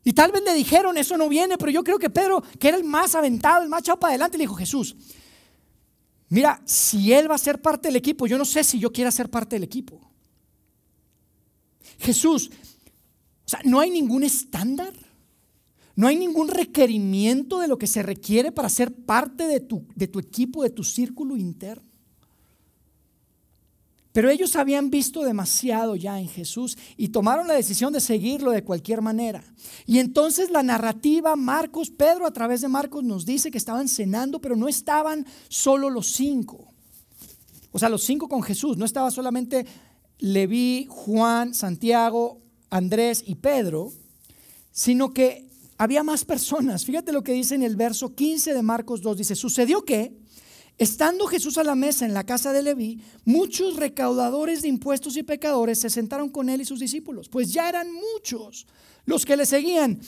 Y 0.05 0.13
tal 0.13 0.31
vez 0.31 0.41
le 0.41 0.53
dijeron, 0.53 0.97
eso 0.97 1.17
no 1.17 1.27
viene, 1.27 1.57
pero 1.57 1.69
yo 1.69 1.83
creo 1.83 1.99
que 1.99 2.09
Pedro, 2.09 2.41
que 2.57 2.69
era 2.69 2.77
el 2.77 2.85
más 2.85 3.13
aventado, 3.13 3.61
el 3.61 3.67
más 3.69 3.81
echado 3.81 3.99
para 3.99 4.11
adelante, 4.11 4.37
le 4.37 4.45
dijo, 4.45 4.55
Jesús, 4.55 4.95
Mira, 6.33 6.59
si 6.65 7.13
Él 7.13 7.29
va 7.29 7.35
a 7.35 7.37
ser 7.37 7.61
parte 7.61 7.89
del 7.89 7.95
equipo, 7.95 8.25
yo 8.25 8.39
no 8.39 8.45
sé 8.45 8.63
si 8.63 8.79
yo 8.79 8.91
quiera 8.91 9.11
ser 9.11 9.29
parte 9.29 9.55
del 9.55 9.61
equipo. 9.61 10.01
Jesús, 11.99 12.49
o 13.45 13.47
sea, 13.47 13.59
no 13.65 13.79
hay 13.79 13.91
ningún 13.91 14.23
estándar, 14.23 14.91
no 15.95 16.07
hay 16.07 16.15
ningún 16.15 16.47
requerimiento 16.47 17.59
de 17.59 17.67
lo 17.67 17.77
que 17.77 17.85
se 17.85 18.01
requiere 18.01 18.51
para 18.51 18.67
ser 18.69 18.95
parte 18.95 19.45
de 19.45 19.59
tu, 19.59 19.85
de 19.93 20.07
tu 20.07 20.17
equipo, 20.17 20.63
de 20.63 20.71
tu 20.71 20.83
círculo 20.83 21.37
interno. 21.37 21.92
Pero 24.13 24.29
ellos 24.29 24.55
habían 24.55 24.91
visto 24.91 25.23
demasiado 25.23 25.95
ya 25.95 26.19
en 26.19 26.29
Jesús 26.29 26.77
y 26.97 27.09
tomaron 27.09 27.47
la 27.47 27.55
decisión 27.55 27.91
de 27.91 27.99
seguirlo 27.99 28.51
de 28.51 28.63
cualquier 28.63 29.01
manera. 29.01 29.43
Y 29.87 29.97
entonces 29.97 30.51
la 30.51 30.61
narrativa, 30.61 31.35
Marcos, 31.35 31.89
Pedro 31.89 32.27
a 32.27 32.31
través 32.31 32.61
de 32.61 32.67
Marcos 32.67 33.03
nos 33.03 33.25
dice 33.25 33.49
que 33.49 33.57
estaban 33.57 33.87
cenando, 33.87 34.39
pero 34.39 34.55
no 34.55 34.67
estaban 34.67 35.25
solo 35.49 35.89
los 35.89 36.07
cinco. 36.07 36.71
O 37.71 37.79
sea, 37.79 37.89
los 37.89 38.03
cinco 38.03 38.29
con 38.29 38.43
Jesús, 38.43 38.77
no 38.77 38.85
estaba 38.85 39.09
solamente 39.09 39.65
Leví, 40.19 40.85
Juan, 40.89 41.55
Santiago, 41.55 42.39
Andrés 42.69 43.23
y 43.25 43.33
Pedro, 43.35 43.91
sino 44.71 45.11
que 45.11 45.49
había 45.79 46.03
más 46.03 46.23
personas. 46.23 46.85
Fíjate 46.85 47.11
lo 47.11 47.23
que 47.23 47.33
dice 47.33 47.55
en 47.55 47.63
el 47.63 47.75
verso 47.75 48.13
15 48.13 48.53
de 48.53 48.61
Marcos 48.61 49.01
2. 49.01 49.17
Dice, 49.17 49.35
sucedió 49.35 49.83
que 49.83 50.15
Estando 50.77 51.27
Jesús 51.27 51.57
a 51.57 51.63
la 51.63 51.75
mesa 51.75 52.05
en 52.05 52.13
la 52.13 52.25
casa 52.25 52.51
de 52.51 52.63
Leví, 52.63 52.99
muchos 53.25 53.75
recaudadores 53.75 54.63
de 54.63 54.69
impuestos 54.69 55.15
y 55.17 55.23
pecadores 55.23 55.79
se 55.79 55.89
sentaron 55.89 56.29
con 56.29 56.49
él 56.49 56.61
y 56.61 56.65
sus 56.65 56.79
discípulos, 56.79 57.29
pues 57.29 57.53
ya 57.53 57.69
eran 57.69 57.87
muchos 57.93 58.65
los 59.05 59.25
que 59.25 59.37
le 59.37 59.45
seguían. 59.45 60.01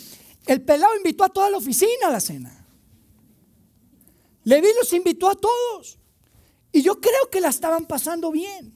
El 0.46 0.62
pelado 0.62 0.96
invitó 0.96 1.24
a 1.24 1.30
toda 1.30 1.50
la 1.50 1.58
oficina 1.58 2.08
a 2.08 2.12
la 2.12 2.20
cena. 2.20 2.66
Leví 4.44 4.68
los 4.80 4.92
invitó 4.94 5.30
a 5.30 5.36
todos. 5.36 5.98
Y 6.72 6.82
yo 6.82 7.00
creo 7.00 7.30
que 7.32 7.42
la 7.42 7.50
estaban 7.50 7.86
pasando 7.86 8.32
bien. 8.32 8.74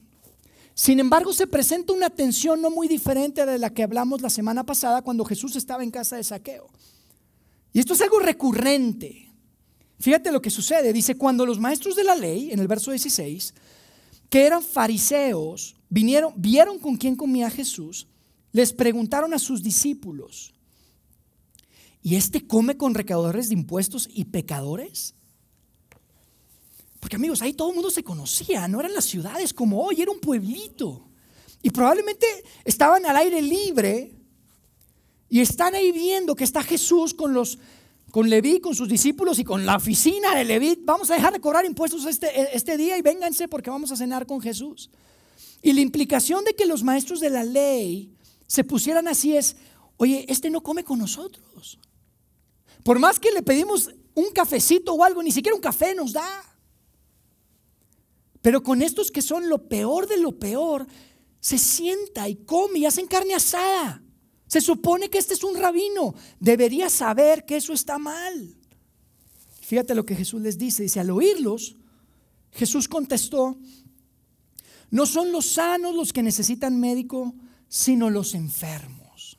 Sin 0.74 0.98
embargo, 0.98 1.32
se 1.32 1.46
presenta 1.46 1.92
una 1.92 2.08
tensión 2.08 2.62
no 2.62 2.70
muy 2.70 2.88
diferente 2.88 3.44
de 3.44 3.58
la 3.58 3.70
que 3.70 3.82
hablamos 3.82 4.22
la 4.22 4.30
semana 4.30 4.64
pasada 4.64 5.02
cuando 5.02 5.24
Jesús 5.24 5.54
estaba 5.56 5.82
en 5.82 5.90
casa 5.90 6.16
de 6.16 6.24
saqueo. 6.24 6.68
Y 7.72 7.80
esto 7.80 7.92
es 7.92 8.00
algo 8.00 8.18
recurrente. 8.18 9.29
Fíjate 10.00 10.32
lo 10.32 10.40
que 10.40 10.50
sucede. 10.50 10.92
Dice, 10.92 11.16
cuando 11.16 11.44
los 11.44 11.60
maestros 11.60 11.94
de 11.94 12.04
la 12.04 12.14
ley, 12.14 12.50
en 12.50 12.58
el 12.58 12.66
verso 12.66 12.90
16, 12.90 13.52
que 14.30 14.46
eran 14.46 14.62
fariseos, 14.62 15.76
vinieron, 15.90 16.32
vieron 16.36 16.78
con 16.78 16.96
quién 16.96 17.16
comía 17.16 17.50
Jesús, 17.50 18.06
les 18.52 18.72
preguntaron 18.72 19.34
a 19.34 19.38
sus 19.38 19.62
discípulos, 19.62 20.54
¿y 22.02 22.16
este 22.16 22.46
come 22.46 22.78
con 22.78 22.94
recaudadores 22.94 23.48
de 23.48 23.54
impuestos 23.54 24.08
y 24.10 24.24
pecadores? 24.24 25.14
Porque 26.98 27.16
amigos, 27.16 27.42
ahí 27.42 27.52
todo 27.52 27.68
el 27.68 27.74
mundo 27.74 27.90
se 27.90 28.02
conocía, 28.02 28.66
no 28.68 28.80
eran 28.80 28.94
las 28.94 29.04
ciudades 29.04 29.52
como 29.52 29.82
hoy, 29.82 30.00
era 30.00 30.10
un 30.10 30.20
pueblito. 30.20 31.08
Y 31.62 31.70
probablemente 31.70 32.26
estaban 32.64 33.04
al 33.04 33.16
aire 33.16 33.42
libre 33.42 34.14
y 35.28 35.40
están 35.40 35.74
ahí 35.74 35.92
viendo 35.92 36.34
que 36.34 36.44
está 36.44 36.62
Jesús 36.62 37.12
con 37.12 37.34
los 37.34 37.58
con 38.10 38.28
Leví, 38.28 38.60
con 38.60 38.74
sus 38.74 38.88
discípulos 38.88 39.38
y 39.38 39.44
con 39.44 39.64
la 39.64 39.76
oficina 39.76 40.34
de 40.34 40.44
Leví. 40.44 40.78
Vamos 40.82 41.10
a 41.10 41.14
dejar 41.14 41.32
de 41.32 41.40
cobrar 41.40 41.64
impuestos 41.64 42.06
este, 42.06 42.56
este 42.56 42.76
día 42.76 42.98
y 42.98 43.02
vénganse 43.02 43.48
porque 43.48 43.70
vamos 43.70 43.92
a 43.92 43.96
cenar 43.96 44.26
con 44.26 44.40
Jesús. 44.40 44.90
Y 45.62 45.72
la 45.72 45.80
implicación 45.80 46.44
de 46.44 46.54
que 46.54 46.66
los 46.66 46.82
maestros 46.82 47.20
de 47.20 47.30
la 47.30 47.44
ley 47.44 48.14
se 48.46 48.64
pusieran 48.64 49.08
así 49.08 49.36
es, 49.36 49.56
oye, 49.96 50.24
este 50.28 50.50
no 50.50 50.62
come 50.62 50.84
con 50.84 50.98
nosotros. 50.98 51.78
Por 52.82 52.98
más 52.98 53.20
que 53.20 53.30
le 53.30 53.42
pedimos 53.42 53.90
un 54.14 54.30
cafecito 54.30 54.94
o 54.94 55.04
algo, 55.04 55.22
ni 55.22 55.30
siquiera 55.30 55.54
un 55.54 55.60
café 55.60 55.94
nos 55.94 56.12
da. 56.12 56.44
Pero 58.42 58.62
con 58.62 58.82
estos 58.82 59.10
que 59.10 59.22
son 59.22 59.48
lo 59.48 59.68
peor 59.68 60.06
de 60.06 60.16
lo 60.16 60.32
peor, 60.32 60.86
se 61.40 61.58
sienta 61.58 62.28
y 62.28 62.36
come 62.36 62.80
y 62.80 62.86
hacen 62.86 63.06
carne 63.06 63.34
asada. 63.34 64.02
Se 64.50 64.60
supone 64.60 65.08
que 65.08 65.18
este 65.18 65.34
es 65.34 65.44
un 65.44 65.56
rabino. 65.56 66.12
Debería 66.40 66.90
saber 66.90 67.46
que 67.46 67.56
eso 67.56 67.72
está 67.72 67.98
mal. 67.98 68.56
Fíjate 69.60 69.94
lo 69.94 70.04
que 70.04 70.16
Jesús 70.16 70.42
les 70.42 70.58
dice. 70.58 70.82
Dice, 70.82 70.98
al 70.98 71.10
oírlos, 71.10 71.76
Jesús 72.50 72.88
contestó, 72.88 73.56
no 74.90 75.06
son 75.06 75.30
los 75.30 75.46
sanos 75.46 75.94
los 75.94 76.12
que 76.12 76.24
necesitan 76.24 76.80
médico, 76.80 77.32
sino 77.68 78.10
los 78.10 78.34
enfermos. 78.34 79.38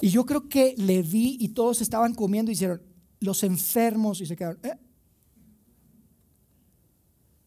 Y 0.00 0.10
yo 0.10 0.24
creo 0.24 0.48
que 0.48 0.76
le 0.78 1.02
vi 1.02 1.36
y 1.40 1.48
todos 1.48 1.80
estaban 1.80 2.14
comiendo 2.14 2.52
y 2.52 2.54
dijeron, 2.54 2.80
los 3.18 3.42
enfermos, 3.42 4.20
y 4.20 4.26
se 4.26 4.36
quedaron, 4.36 4.60
¿eh? 4.62 4.78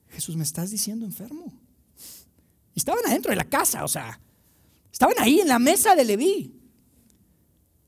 Jesús, 0.09 0.35
¿me 0.35 0.43
estás 0.43 0.71
diciendo 0.71 1.05
enfermo? 1.05 1.53
Y 2.75 2.79
estaban 2.79 3.05
adentro 3.05 3.29
de 3.29 3.37
la 3.37 3.45
casa, 3.45 3.85
o 3.85 3.87
sea, 3.87 4.19
estaban 4.91 5.15
ahí 5.19 5.39
en 5.39 5.47
la 5.47 5.57
mesa 5.57 5.95
de 5.95 6.03
Leví. 6.03 6.56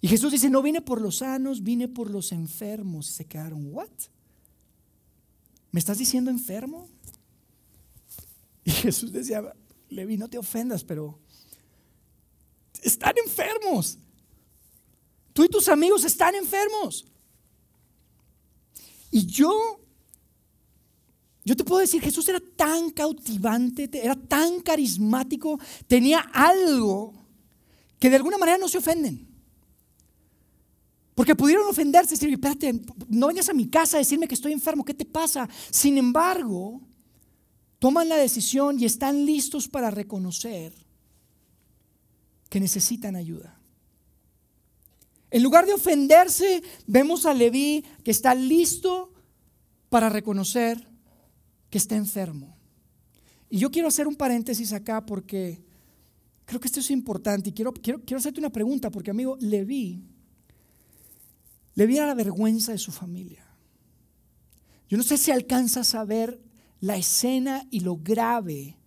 Y 0.01 0.07
Jesús 0.07 0.31
dice, 0.31 0.49
no 0.49 0.61
vine 0.61 0.81
por 0.81 1.01
los 1.01 1.17
sanos, 1.17 1.63
vine 1.63 1.87
por 1.87 2.09
los 2.09 2.31
enfermos. 2.31 3.09
Y 3.09 3.13
se 3.13 3.25
quedaron, 3.25 3.73
¿what? 3.73 3.89
¿Me 5.71 5.79
estás 5.79 5.97
diciendo 5.97 6.31
enfermo? 6.31 6.87
Y 8.63 8.71
Jesús 8.71 9.11
decía, 9.11 9.53
Levi, 9.89 10.17
no 10.17 10.29
te 10.29 10.37
ofendas, 10.37 10.83
pero 10.83 11.19
están 12.81 13.13
enfermos. 13.25 13.97
Tú 15.33 15.43
y 15.43 15.49
tus 15.49 15.67
amigos 15.67 16.03
están 16.03 16.35
enfermos. 16.35 17.05
Y 19.11 19.25
yo, 19.25 19.81
yo 21.43 21.55
te 21.55 21.63
puedo 21.63 21.81
decir, 21.81 22.01
Jesús 22.01 22.27
era 22.29 22.39
tan 22.55 22.91
cautivante, 22.91 23.89
era 23.93 24.15
tan 24.15 24.61
carismático, 24.61 25.59
tenía 25.87 26.19
algo 26.19 27.13
que 27.97 28.09
de 28.09 28.17
alguna 28.17 28.37
manera 28.37 28.57
no 28.57 28.69
se 28.69 28.77
ofenden. 28.77 29.28
Porque 31.19 31.35
pudieron 31.35 31.67
ofenderse 31.67 32.13
y 32.13 32.17
decir, 32.17 32.31
espérate, 32.31 32.81
no 33.09 33.27
vengas 33.27 33.49
a 33.49 33.53
mi 33.53 33.67
casa 33.67 33.97
a 33.97 33.99
decirme 33.99 34.25
que 34.25 34.35
estoy 34.35 34.53
enfermo, 34.53 34.85
¿qué 34.85 34.93
te 34.93 35.03
pasa? 35.03 35.49
Sin 35.69 35.97
embargo, 35.97 36.79
toman 37.77 38.07
la 38.07 38.15
decisión 38.15 38.79
y 38.79 38.85
están 38.85 39.25
listos 39.25 39.67
para 39.67 39.91
reconocer 39.91 40.71
que 42.47 42.61
necesitan 42.61 43.17
ayuda. 43.17 43.59
En 45.29 45.43
lugar 45.43 45.65
de 45.65 45.73
ofenderse, 45.73 46.63
vemos 46.87 47.25
a 47.25 47.33
Leví 47.33 47.83
que 48.01 48.11
está 48.11 48.33
listo 48.33 49.11
para 49.89 50.07
reconocer 50.07 50.87
que 51.69 51.79
está 51.79 51.97
enfermo. 51.97 52.55
Y 53.49 53.57
yo 53.57 53.71
quiero 53.71 53.89
hacer 53.89 54.07
un 54.07 54.15
paréntesis 54.15 54.71
acá 54.71 55.05
porque 55.05 55.61
creo 56.45 56.61
que 56.61 56.67
esto 56.67 56.79
es 56.79 56.89
importante 56.91 57.49
y 57.49 57.51
quiero, 57.51 57.73
quiero, 57.73 57.99
quiero 58.05 58.19
hacerte 58.19 58.39
una 58.39 58.53
pregunta, 58.53 58.89
porque 58.89 59.11
amigo, 59.11 59.35
Leví, 59.41 60.01
Leví 61.79 61.95
era 61.95 62.07
la 62.07 62.13
vergüenza 62.13 62.73
de 62.73 62.77
su 62.77 62.91
familia. 62.91 63.47
Yo 64.89 64.97
no 64.97 65.03
sé 65.03 65.17
si 65.17 65.31
alcanzas 65.31 65.95
a 65.95 66.03
ver 66.03 66.41
la 66.81 66.97
escena 66.97 67.65
y 67.71 67.79
lo 67.79 67.95
grave 67.95 68.77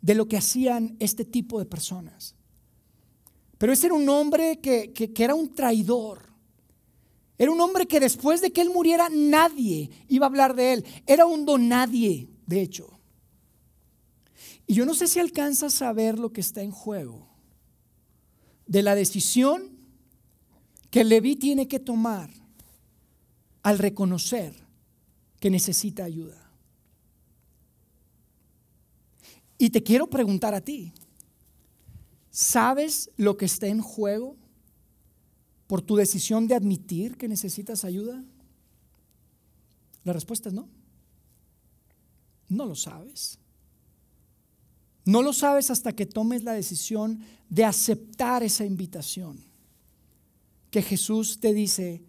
de 0.00 0.14
lo 0.16 0.26
que 0.26 0.36
hacían 0.36 0.96
este 0.98 1.24
tipo 1.24 1.60
de 1.60 1.66
personas. 1.66 2.34
Pero 3.58 3.72
ese 3.72 3.86
era 3.86 3.94
un 3.94 4.08
hombre 4.08 4.58
que, 4.58 4.92
que, 4.92 5.12
era 5.22 5.36
un 5.36 5.54
traidor. 5.54 6.32
Era 7.38 7.52
un 7.52 7.60
hombre 7.60 7.86
que 7.86 8.00
después 8.00 8.40
de 8.40 8.52
que 8.52 8.60
él 8.60 8.70
muriera 8.70 9.08
nadie 9.08 9.88
iba 10.08 10.26
a 10.26 10.28
hablar 10.28 10.56
de 10.56 10.72
él. 10.72 10.84
Era 11.06 11.26
un 11.26 11.46
don 11.46 11.68
nadie, 11.68 12.28
de 12.44 12.60
hecho. 12.60 12.98
Y 14.66 14.74
yo 14.74 14.84
no 14.84 14.94
sé 14.94 15.06
si 15.06 15.20
alcanzas 15.20 15.80
a 15.80 15.92
ver 15.92 16.18
lo 16.18 16.32
que 16.32 16.40
está 16.40 16.62
en 16.62 16.72
juego 16.72 17.28
de 18.66 18.82
la 18.82 18.96
decisión 18.96 19.75
que 20.96 21.04
Leví 21.04 21.36
tiene 21.36 21.68
que 21.68 21.78
tomar 21.78 22.30
al 23.62 23.78
reconocer 23.78 24.54
que 25.38 25.50
necesita 25.50 26.04
ayuda. 26.04 26.50
Y 29.58 29.68
te 29.68 29.82
quiero 29.82 30.08
preguntar 30.08 30.54
a 30.54 30.62
ti, 30.62 30.94
¿sabes 32.30 33.10
lo 33.18 33.36
que 33.36 33.44
está 33.44 33.66
en 33.66 33.82
juego 33.82 34.38
por 35.66 35.82
tu 35.82 35.96
decisión 35.96 36.48
de 36.48 36.54
admitir 36.54 37.18
que 37.18 37.28
necesitas 37.28 37.84
ayuda? 37.84 38.24
La 40.02 40.14
respuesta 40.14 40.48
es 40.48 40.54
no. 40.54 40.66
No 42.48 42.64
lo 42.64 42.74
sabes. 42.74 43.38
No 45.04 45.20
lo 45.20 45.34
sabes 45.34 45.70
hasta 45.70 45.92
que 45.92 46.06
tomes 46.06 46.42
la 46.42 46.54
decisión 46.54 47.20
de 47.50 47.66
aceptar 47.66 48.42
esa 48.42 48.64
invitación 48.64 49.44
que 50.70 50.82
Jesús 50.82 51.38
te 51.40 51.52
dice, 51.52 52.02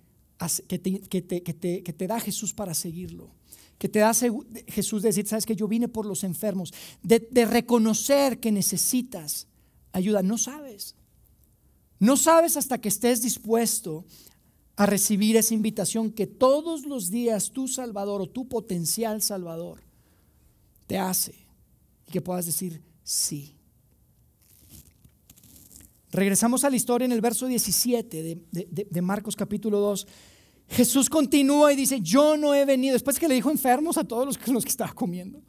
que 0.68 0.80
te, 0.80 2.08
da 2.08 2.20
Jesús 2.20 2.54
para 2.54 2.74
seguirlo. 2.74 3.30
Que 3.78 3.90
te 3.90 4.00
da 4.00 4.14
Jesús 4.68 5.04
decir, 5.04 5.28
sabes 5.28 5.46
que 5.46 5.56
yo 5.56 5.68
vine 5.68 5.88
por 5.88 6.06
los 6.06 6.24
enfermos. 6.24 6.74
De, 7.04 7.28
de 7.32 7.46
reconocer 7.46 8.40
que 8.40 8.52
necesitas 8.52 9.48
ayuda. 9.92 10.24
No 10.24 10.38
sabes. 10.38 10.96
No 12.00 12.18
sabes 12.18 12.58
hasta 12.58 12.80
que 12.80 12.90
estés 12.90 13.22
dispuesto 13.22 14.06
a 14.76 14.86
recibir 14.86 15.36
esa 15.38 15.56
invitación 15.56 16.12
que 16.12 16.28
todos 16.28 16.86
los 16.86 17.10
días 17.10 17.52
tu 17.52 17.68
Salvador 17.68 18.22
o 18.22 18.30
tu 18.30 18.48
potencial 18.48 19.22
Salvador 19.22 19.82
te 20.86 20.98
hace. 20.98 21.36
Y 22.08 22.12
que 22.12 22.22
puedas 22.22 22.46
decir, 22.46 22.84
sí. 23.04 23.57
Regresamos 26.12 26.64
a 26.64 26.70
la 26.70 26.76
historia 26.76 27.06
en 27.06 27.12
el 27.12 27.22
verso 27.22 27.48
17 27.48 28.40
de, 28.52 29.02
Marcos 29.02 29.36
capítulo 29.36 29.80
2. 29.80 30.08
Jesús 30.70 31.10
continúa 31.10 31.74
y 31.74 31.76
dice, 31.76 32.02
yo 32.02 32.38
no 32.38 32.54
he 32.54 32.66
venido, 32.66 32.94
después 32.94 33.20
que 33.20 33.28
le 33.28 33.36
dijo 33.36 33.50
enfermos 33.50 33.98
a 33.98 34.04
todos 34.04 34.26
los 34.26 34.38
que, 34.38 34.52
los 34.52 34.64
que 34.64 34.70
estaba 34.70 34.94
comiendo, 34.94 35.42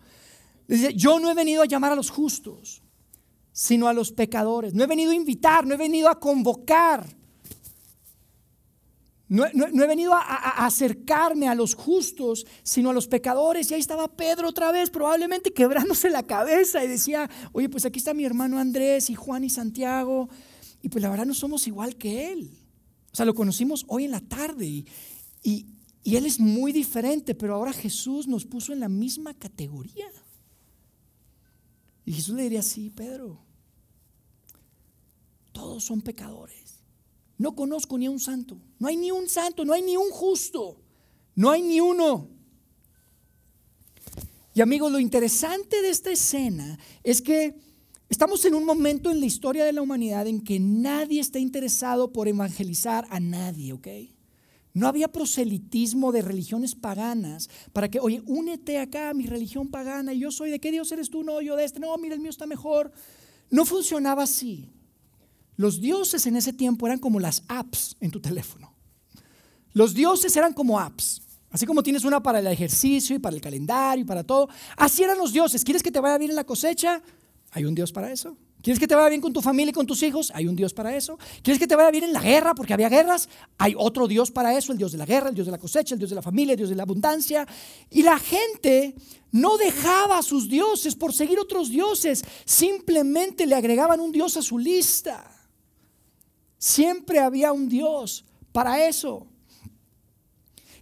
dice, 0.66 0.94
yo 0.94 1.20
no 1.20 1.30
he 1.30 1.34
venido 1.34 1.62
a 1.62 1.66
llamar 1.66 1.92
a 1.92 1.96
los 1.96 2.10
justos, 2.10 2.82
sino 3.52 3.88
a 3.88 3.92
los 3.92 4.12
pecadores. 4.12 4.74
No 4.74 4.84
he 4.84 4.86
venido 4.86 5.12
a 5.12 5.14
invitar, 5.14 5.66
no 5.66 5.74
he 5.74 5.78
venido 5.78 6.08
a 6.08 6.18
convocar 6.18 7.17
no, 9.28 9.44
he 9.44 9.86
venido 9.86 10.14
a, 10.14 10.64
acercarme 10.64 11.48
a 11.48 11.54
los 11.54 11.74
justos, 11.74 12.46
sino 12.62 12.90
a 12.90 12.92
los 12.94 13.08
pecadores. 13.08 13.70
Y 13.70 13.74
ahí 13.74 13.80
estaba 13.80 14.08
Pedro 14.08 14.48
otra 14.48 14.72
vez, 14.72 14.88
probablemente 14.88 15.52
quebrándose 15.52 16.08
la 16.08 16.22
cabeza 16.22 16.82
y 16.82 16.88
decía, 16.88 17.28
oye, 17.52 17.68
pues 17.68 17.84
aquí 17.84 17.98
está 17.98 18.14
mi 18.14 18.24
hermano 18.24 18.58
Andrés 18.58 19.10
y 19.10 19.14
Juan 19.14 19.44
y 19.44 19.50
Santiago. 19.50 20.30
Y 20.82 20.88
pues 20.88 21.02
la 21.02 21.10
verdad 21.10 21.26
no 21.26 21.34
somos 21.34 21.66
igual 21.66 21.96
que 21.96 22.32
él. 22.32 22.50
O 23.12 23.16
sea, 23.16 23.26
lo 23.26 23.34
conocimos 23.34 23.84
hoy 23.88 24.04
en 24.04 24.12
la 24.12 24.20
tarde 24.20 24.64
y, 24.64 24.86
y, 25.42 26.16
él 26.16 26.24
es 26.24 26.40
muy 26.40 26.72
diferente, 26.72 27.34
pero 27.34 27.54
ahora 27.54 27.72
Jesús 27.72 28.26
nos 28.26 28.46
puso 28.46 28.72
en 28.72 28.80
la 28.80 28.88
misma 28.88 29.34
categoría. 29.34 30.10
Y 32.06 32.12
Jesús 32.12 32.34
le 32.34 32.44
diría, 32.44 32.62
sí, 32.62 32.88
Pedro, 32.88 33.44
todos 35.52 35.84
son 35.84 36.00
pecadores. 36.00 36.67
No 37.38 37.54
conozco 37.54 37.96
ni 37.96 38.06
a 38.06 38.10
un 38.10 38.20
santo. 38.20 38.58
No 38.78 38.88
hay 38.88 38.96
ni 38.96 39.10
un 39.10 39.28
santo, 39.28 39.64
no 39.64 39.72
hay 39.72 39.82
ni 39.82 39.96
un 39.96 40.10
justo. 40.10 40.76
No 41.36 41.50
hay 41.50 41.62
ni 41.62 41.80
uno. 41.80 42.28
Y 44.54 44.60
amigos, 44.60 44.90
lo 44.90 44.98
interesante 44.98 45.80
de 45.80 45.88
esta 45.88 46.10
escena 46.10 46.76
es 47.04 47.22
que 47.22 47.54
estamos 48.08 48.44
en 48.44 48.56
un 48.56 48.64
momento 48.64 49.08
en 49.12 49.20
la 49.20 49.26
historia 49.26 49.64
de 49.64 49.72
la 49.72 49.82
humanidad 49.82 50.26
en 50.26 50.40
que 50.40 50.58
nadie 50.58 51.20
está 51.20 51.38
interesado 51.38 52.12
por 52.12 52.26
evangelizar 52.26 53.06
a 53.08 53.20
nadie, 53.20 53.72
¿ok? 53.72 53.86
No 54.74 54.88
había 54.88 55.08
proselitismo 55.08 56.10
de 56.10 56.22
religiones 56.22 56.74
paganas 56.74 57.48
para 57.72 57.88
que, 57.88 58.00
oye, 58.00 58.20
únete 58.26 58.78
acá 58.78 59.10
a 59.10 59.14
mi 59.14 59.26
religión 59.26 59.68
pagana 59.68 60.12
y 60.12 60.18
yo 60.18 60.32
soy 60.32 60.50
de 60.50 60.58
qué 60.58 60.72
Dios 60.72 60.90
eres 60.90 61.08
tú, 61.08 61.22
no, 61.22 61.40
yo 61.40 61.54
de 61.54 61.64
este, 61.64 61.78
no, 61.78 61.96
mira, 61.98 62.16
el 62.16 62.20
mío 62.20 62.30
está 62.30 62.46
mejor. 62.46 62.90
No 63.50 63.64
funcionaba 63.64 64.24
así. 64.24 64.68
Los 65.58 65.80
dioses 65.80 66.24
en 66.26 66.36
ese 66.36 66.52
tiempo 66.52 66.86
eran 66.86 67.00
como 67.00 67.18
las 67.18 67.42
apps 67.48 67.96
en 67.98 68.12
tu 68.12 68.20
teléfono. 68.20 68.72
Los 69.72 69.92
dioses 69.92 70.36
eran 70.36 70.52
como 70.52 70.78
apps. 70.78 71.20
Así 71.50 71.66
como 71.66 71.82
tienes 71.82 72.04
una 72.04 72.22
para 72.22 72.38
el 72.38 72.46
ejercicio 72.46 73.16
y 73.16 73.18
para 73.18 73.34
el 73.34 73.42
calendario 73.42 74.02
y 74.02 74.06
para 74.06 74.22
todo. 74.22 74.48
Así 74.76 75.02
eran 75.02 75.18
los 75.18 75.32
dioses. 75.32 75.64
¿Quieres 75.64 75.82
que 75.82 75.90
te 75.90 75.98
vaya 75.98 76.16
bien 76.16 76.30
en 76.30 76.36
la 76.36 76.44
cosecha? 76.44 77.02
Hay 77.50 77.64
un 77.64 77.74
Dios 77.74 77.90
para 77.90 78.12
eso. 78.12 78.36
¿Quieres 78.62 78.78
que 78.78 78.86
te 78.86 78.94
vaya 78.94 79.08
bien 79.08 79.20
con 79.20 79.32
tu 79.32 79.42
familia 79.42 79.70
y 79.70 79.72
con 79.72 79.84
tus 79.84 80.00
hijos? 80.04 80.30
Hay 80.32 80.46
un 80.46 80.54
Dios 80.54 80.72
para 80.72 80.94
eso. 80.94 81.18
¿Quieres 81.42 81.58
que 81.58 81.66
te 81.66 81.74
vaya 81.74 81.90
bien 81.90 82.04
en 82.04 82.12
la 82.12 82.22
guerra? 82.22 82.54
Porque 82.54 82.72
había 82.72 82.88
guerras. 82.88 83.28
Hay 83.56 83.74
otro 83.76 84.06
Dios 84.06 84.30
para 84.30 84.56
eso, 84.56 84.70
el 84.70 84.78
Dios 84.78 84.92
de 84.92 84.98
la 84.98 85.06
guerra, 85.06 85.30
el 85.30 85.34
Dios 85.34 85.46
de 85.48 85.52
la 85.52 85.58
cosecha, 85.58 85.96
el 85.96 85.98
Dios 85.98 86.10
de 86.10 86.16
la 86.16 86.22
familia, 86.22 86.52
el 86.52 86.58
Dios 86.58 86.70
de 86.70 86.76
la 86.76 86.84
abundancia. 86.84 87.48
Y 87.90 88.02
la 88.02 88.20
gente 88.20 88.94
no 89.32 89.56
dejaba 89.56 90.18
a 90.18 90.22
sus 90.22 90.48
dioses 90.48 90.94
por 90.94 91.12
seguir 91.12 91.40
otros 91.40 91.68
dioses. 91.68 92.24
Simplemente 92.44 93.44
le 93.44 93.56
agregaban 93.56 93.98
un 93.98 94.12
Dios 94.12 94.36
a 94.36 94.42
su 94.42 94.56
lista. 94.56 95.37
Siempre 96.58 97.20
había 97.20 97.52
un 97.52 97.68
Dios 97.68 98.24
para 98.52 98.86
eso. 98.86 99.26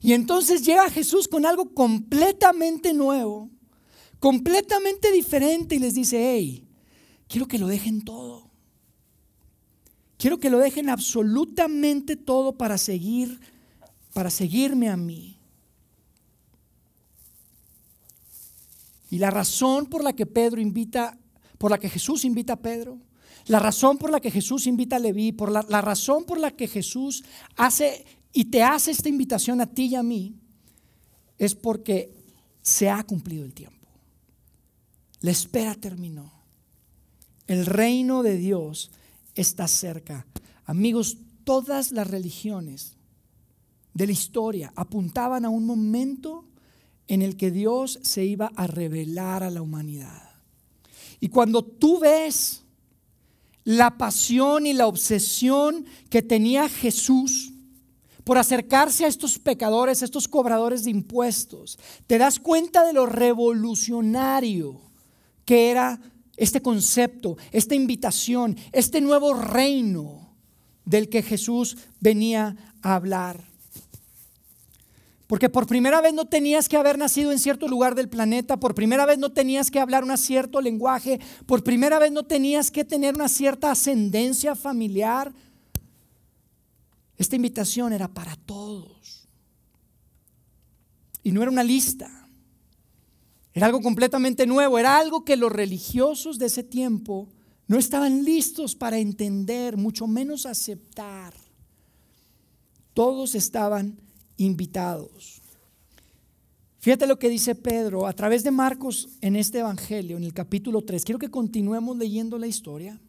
Y 0.00 0.12
entonces 0.12 0.64
llega 0.64 0.90
Jesús 0.90 1.28
con 1.28 1.44
algo 1.44 1.74
completamente 1.74 2.94
nuevo, 2.94 3.50
completamente 4.18 5.12
diferente 5.12 5.76
y 5.76 5.78
les 5.78 5.94
dice, 5.94 6.18
hey, 6.18 6.66
quiero 7.28 7.46
que 7.46 7.58
lo 7.58 7.66
dejen 7.66 8.02
todo. 8.02 8.50
Quiero 10.18 10.38
que 10.38 10.48
lo 10.48 10.58
dejen 10.58 10.88
absolutamente 10.88 12.16
todo 12.16 12.56
para 12.56 12.78
seguir, 12.78 13.40
para 14.14 14.30
seguirme 14.30 14.88
a 14.88 14.96
mí. 14.96 15.38
Y 19.10 19.18
la 19.18 19.30
razón 19.30 19.86
por 19.86 20.02
la 20.02 20.14
que 20.14 20.26
Pedro 20.26 20.60
invita, 20.60 21.18
por 21.58 21.70
la 21.70 21.78
que 21.78 21.90
Jesús 21.90 22.24
invita 22.24 22.54
a 22.54 22.60
Pedro, 22.60 22.98
la 23.46 23.60
razón 23.60 23.96
por 23.98 24.10
la 24.10 24.20
que 24.20 24.30
Jesús 24.30 24.66
invita 24.66 24.96
a 24.96 24.98
Leví, 24.98 25.32
por 25.32 25.50
la, 25.50 25.80
razón 25.80 26.24
por 26.24 26.38
la 26.38 26.50
que 26.50 26.66
Jesús 26.66 27.24
hace 27.56 28.04
y 28.32 28.46
te 28.46 28.62
hace 28.62 28.90
esta 28.90 29.08
invitación 29.08 29.60
a 29.60 29.66
ti 29.66 29.86
y 29.86 29.94
a 29.94 30.02
mí, 30.02 30.34
es 31.38 31.54
porque 31.54 32.12
se 32.60 32.90
ha 32.90 33.02
cumplido 33.04 33.44
el 33.44 33.54
tiempo. 33.54 33.86
La 35.20 35.30
espera 35.30 35.74
terminó. 35.74 36.32
El 37.46 37.66
reino 37.66 38.22
de 38.22 38.36
Dios 38.36 38.90
está 39.34 39.68
cerca. 39.68 40.26
Amigos, 40.64 41.18
todas 41.44 41.92
las 41.92 42.08
religiones 42.08 42.96
de 43.94 44.06
la 44.06 44.12
historia 44.12 44.72
apuntaban 44.74 45.44
a 45.44 45.48
un 45.48 45.64
momento 45.64 46.44
en 47.06 47.22
el 47.22 47.36
que 47.36 47.52
Dios 47.52 48.00
se 48.02 48.24
iba 48.24 48.50
a 48.56 48.66
revelar 48.66 49.44
a 49.44 49.50
la 49.50 49.62
humanidad. 49.62 50.30
Y 51.20 51.28
cuando 51.28 51.64
tú 51.64 52.00
ves 52.00 52.65
la 53.66 53.98
pasión 53.98 54.64
y 54.64 54.72
la 54.72 54.86
obsesión 54.86 55.86
que 56.08 56.22
tenía 56.22 56.68
Jesús 56.68 57.52
por 58.22 58.38
acercarse 58.38 59.04
a 59.04 59.08
estos 59.08 59.40
pecadores, 59.40 60.00
a 60.00 60.04
estos 60.04 60.28
cobradores 60.28 60.84
de 60.84 60.92
impuestos. 60.92 61.76
Te 62.06 62.16
das 62.16 62.38
cuenta 62.38 62.86
de 62.86 62.92
lo 62.92 63.06
revolucionario 63.06 64.80
que 65.44 65.70
era 65.70 66.00
este 66.36 66.62
concepto, 66.62 67.38
esta 67.50 67.74
invitación, 67.74 68.56
este 68.70 69.00
nuevo 69.00 69.34
reino 69.34 70.36
del 70.84 71.08
que 71.08 71.22
Jesús 71.22 71.76
venía 71.98 72.56
a 72.82 72.94
hablar. 72.94 73.55
Porque 75.26 75.48
por 75.48 75.66
primera 75.66 76.00
vez 76.00 76.14
no 76.14 76.26
tenías 76.26 76.68
que 76.68 76.76
haber 76.76 76.98
nacido 76.98 77.32
en 77.32 77.38
cierto 77.38 77.66
lugar 77.66 77.94
del 77.94 78.08
planeta, 78.08 78.58
por 78.58 78.74
primera 78.74 79.06
vez 79.06 79.18
no 79.18 79.32
tenías 79.32 79.70
que 79.70 79.80
hablar 79.80 80.04
un 80.04 80.16
cierto 80.16 80.60
lenguaje, 80.60 81.20
por 81.46 81.64
primera 81.64 81.98
vez 81.98 82.12
no 82.12 82.22
tenías 82.24 82.70
que 82.70 82.84
tener 82.84 83.16
una 83.16 83.28
cierta 83.28 83.72
ascendencia 83.72 84.54
familiar. 84.54 85.32
Esta 87.16 87.34
invitación 87.34 87.92
era 87.92 88.06
para 88.06 88.36
todos. 88.36 89.26
Y 91.24 91.32
no 91.32 91.42
era 91.42 91.50
una 91.50 91.64
lista. 91.64 92.08
Era 93.52 93.66
algo 93.66 93.80
completamente 93.80 94.46
nuevo, 94.46 94.78
era 94.78 94.96
algo 94.98 95.24
que 95.24 95.36
los 95.36 95.50
religiosos 95.50 96.38
de 96.38 96.46
ese 96.46 96.62
tiempo 96.62 97.28
No 97.68 97.78
estaban 97.78 98.24
listos 98.24 98.76
para 98.76 98.98
entender, 98.98 99.76
mucho 99.76 100.06
menos 100.06 100.46
aceptar. 100.46 101.34
Todos 102.94 103.34
estaban 103.34 103.98
invitados. 104.36 105.40
Fíjate 106.78 107.06
lo 107.06 107.18
que 107.18 107.28
dice 107.28 107.54
Pedro 107.54 108.06
a 108.06 108.12
través 108.12 108.44
de 108.44 108.52
Marcos 108.52 109.08
en 109.20 109.34
este 109.34 109.58
Evangelio, 109.58 110.16
en 110.16 110.24
el 110.24 110.32
capítulo 110.32 110.82
3. 110.82 111.04
Quiero 111.04 111.18
que 111.18 111.30
continuemos 111.30 111.96
leyendo 111.96 112.38
la 112.38 112.46
historia 112.46 113.00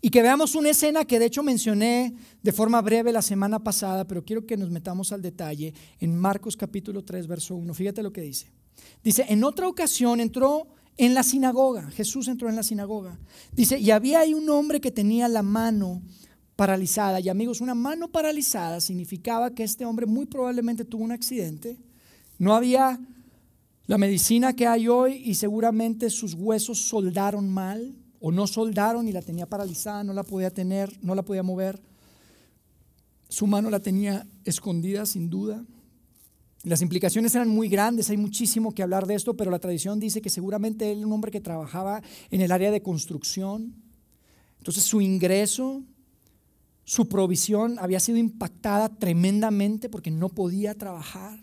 y 0.00 0.10
que 0.10 0.22
veamos 0.22 0.54
una 0.54 0.70
escena 0.70 1.04
que 1.04 1.18
de 1.18 1.26
hecho 1.26 1.42
mencioné 1.42 2.14
de 2.42 2.52
forma 2.52 2.80
breve 2.80 3.12
la 3.12 3.20
semana 3.20 3.62
pasada, 3.62 4.06
pero 4.06 4.24
quiero 4.24 4.46
que 4.46 4.56
nos 4.56 4.70
metamos 4.70 5.12
al 5.12 5.20
detalle 5.20 5.74
en 6.00 6.16
Marcos 6.16 6.56
capítulo 6.56 7.04
3, 7.04 7.26
verso 7.26 7.54
1. 7.54 7.74
Fíjate 7.74 8.02
lo 8.02 8.12
que 8.12 8.22
dice. 8.22 8.50
Dice, 9.04 9.26
en 9.28 9.44
otra 9.44 9.68
ocasión 9.68 10.20
entró 10.20 10.66
en 10.96 11.14
la 11.14 11.22
sinagoga, 11.22 11.90
Jesús 11.90 12.28
entró 12.28 12.48
en 12.48 12.56
la 12.56 12.62
sinagoga. 12.62 13.18
Dice, 13.52 13.78
y 13.78 13.90
había 13.90 14.20
ahí 14.20 14.34
un 14.34 14.48
hombre 14.48 14.80
que 14.80 14.90
tenía 14.90 15.28
la 15.28 15.42
mano 15.42 16.02
paralizada. 16.62 17.18
Y 17.18 17.28
amigos, 17.28 17.60
una 17.60 17.74
mano 17.74 18.06
paralizada 18.06 18.80
significaba 18.80 19.50
que 19.50 19.64
este 19.64 19.84
hombre 19.84 20.06
muy 20.06 20.26
probablemente 20.26 20.84
tuvo 20.84 21.02
un 21.02 21.10
accidente. 21.10 21.76
No 22.38 22.54
había 22.54 23.00
la 23.88 23.98
medicina 23.98 24.54
que 24.54 24.68
hay 24.68 24.86
hoy 24.86 25.14
y 25.24 25.34
seguramente 25.34 26.08
sus 26.08 26.34
huesos 26.34 26.78
soldaron 26.78 27.48
mal 27.48 27.96
o 28.20 28.30
no 28.30 28.46
soldaron 28.46 29.08
y 29.08 29.12
la 29.12 29.22
tenía 29.22 29.44
paralizada, 29.46 30.04
no 30.04 30.12
la 30.12 30.22
podía 30.22 30.50
tener, 30.50 30.96
no 31.02 31.16
la 31.16 31.22
podía 31.22 31.42
mover. 31.42 31.82
Su 33.28 33.48
mano 33.48 33.68
la 33.68 33.80
tenía 33.80 34.24
escondida 34.44 35.04
sin 35.04 35.28
duda. 35.30 35.64
Las 36.62 36.80
implicaciones 36.80 37.34
eran 37.34 37.48
muy 37.48 37.68
grandes, 37.68 38.08
hay 38.08 38.18
muchísimo 38.18 38.72
que 38.72 38.84
hablar 38.84 39.08
de 39.08 39.16
esto, 39.16 39.34
pero 39.34 39.50
la 39.50 39.58
tradición 39.58 39.98
dice 39.98 40.22
que 40.22 40.30
seguramente 40.30 40.92
él 40.92 40.98
era 40.98 41.06
un 41.08 41.12
hombre 41.12 41.32
que 41.32 41.40
trabajaba 41.40 42.02
en 42.30 42.40
el 42.40 42.52
área 42.52 42.70
de 42.70 42.82
construcción. 42.82 43.74
Entonces 44.58 44.84
su 44.84 45.00
ingreso, 45.00 45.82
su 46.84 47.08
provisión 47.08 47.78
había 47.78 48.00
sido 48.00 48.18
impactada 48.18 48.88
tremendamente 48.88 49.88
porque 49.88 50.10
no 50.10 50.28
podía 50.28 50.74
trabajar. 50.74 51.38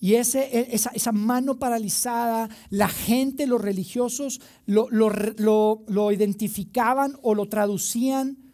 Y 0.00 0.14
ese, 0.14 0.44
e, 0.56 0.74
esa, 0.74 1.12
mano 1.12 1.58
paralizada, 1.58 2.48
la 2.70 2.88
gente, 2.88 3.46
los 3.46 3.60
religiosos 3.60 4.40
lo, 4.66 4.88
lo 4.90 6.12
identificaban 6.12 7.18
o 7.22 7.34
lo 7.34 7.48
traducían 7.48 8.48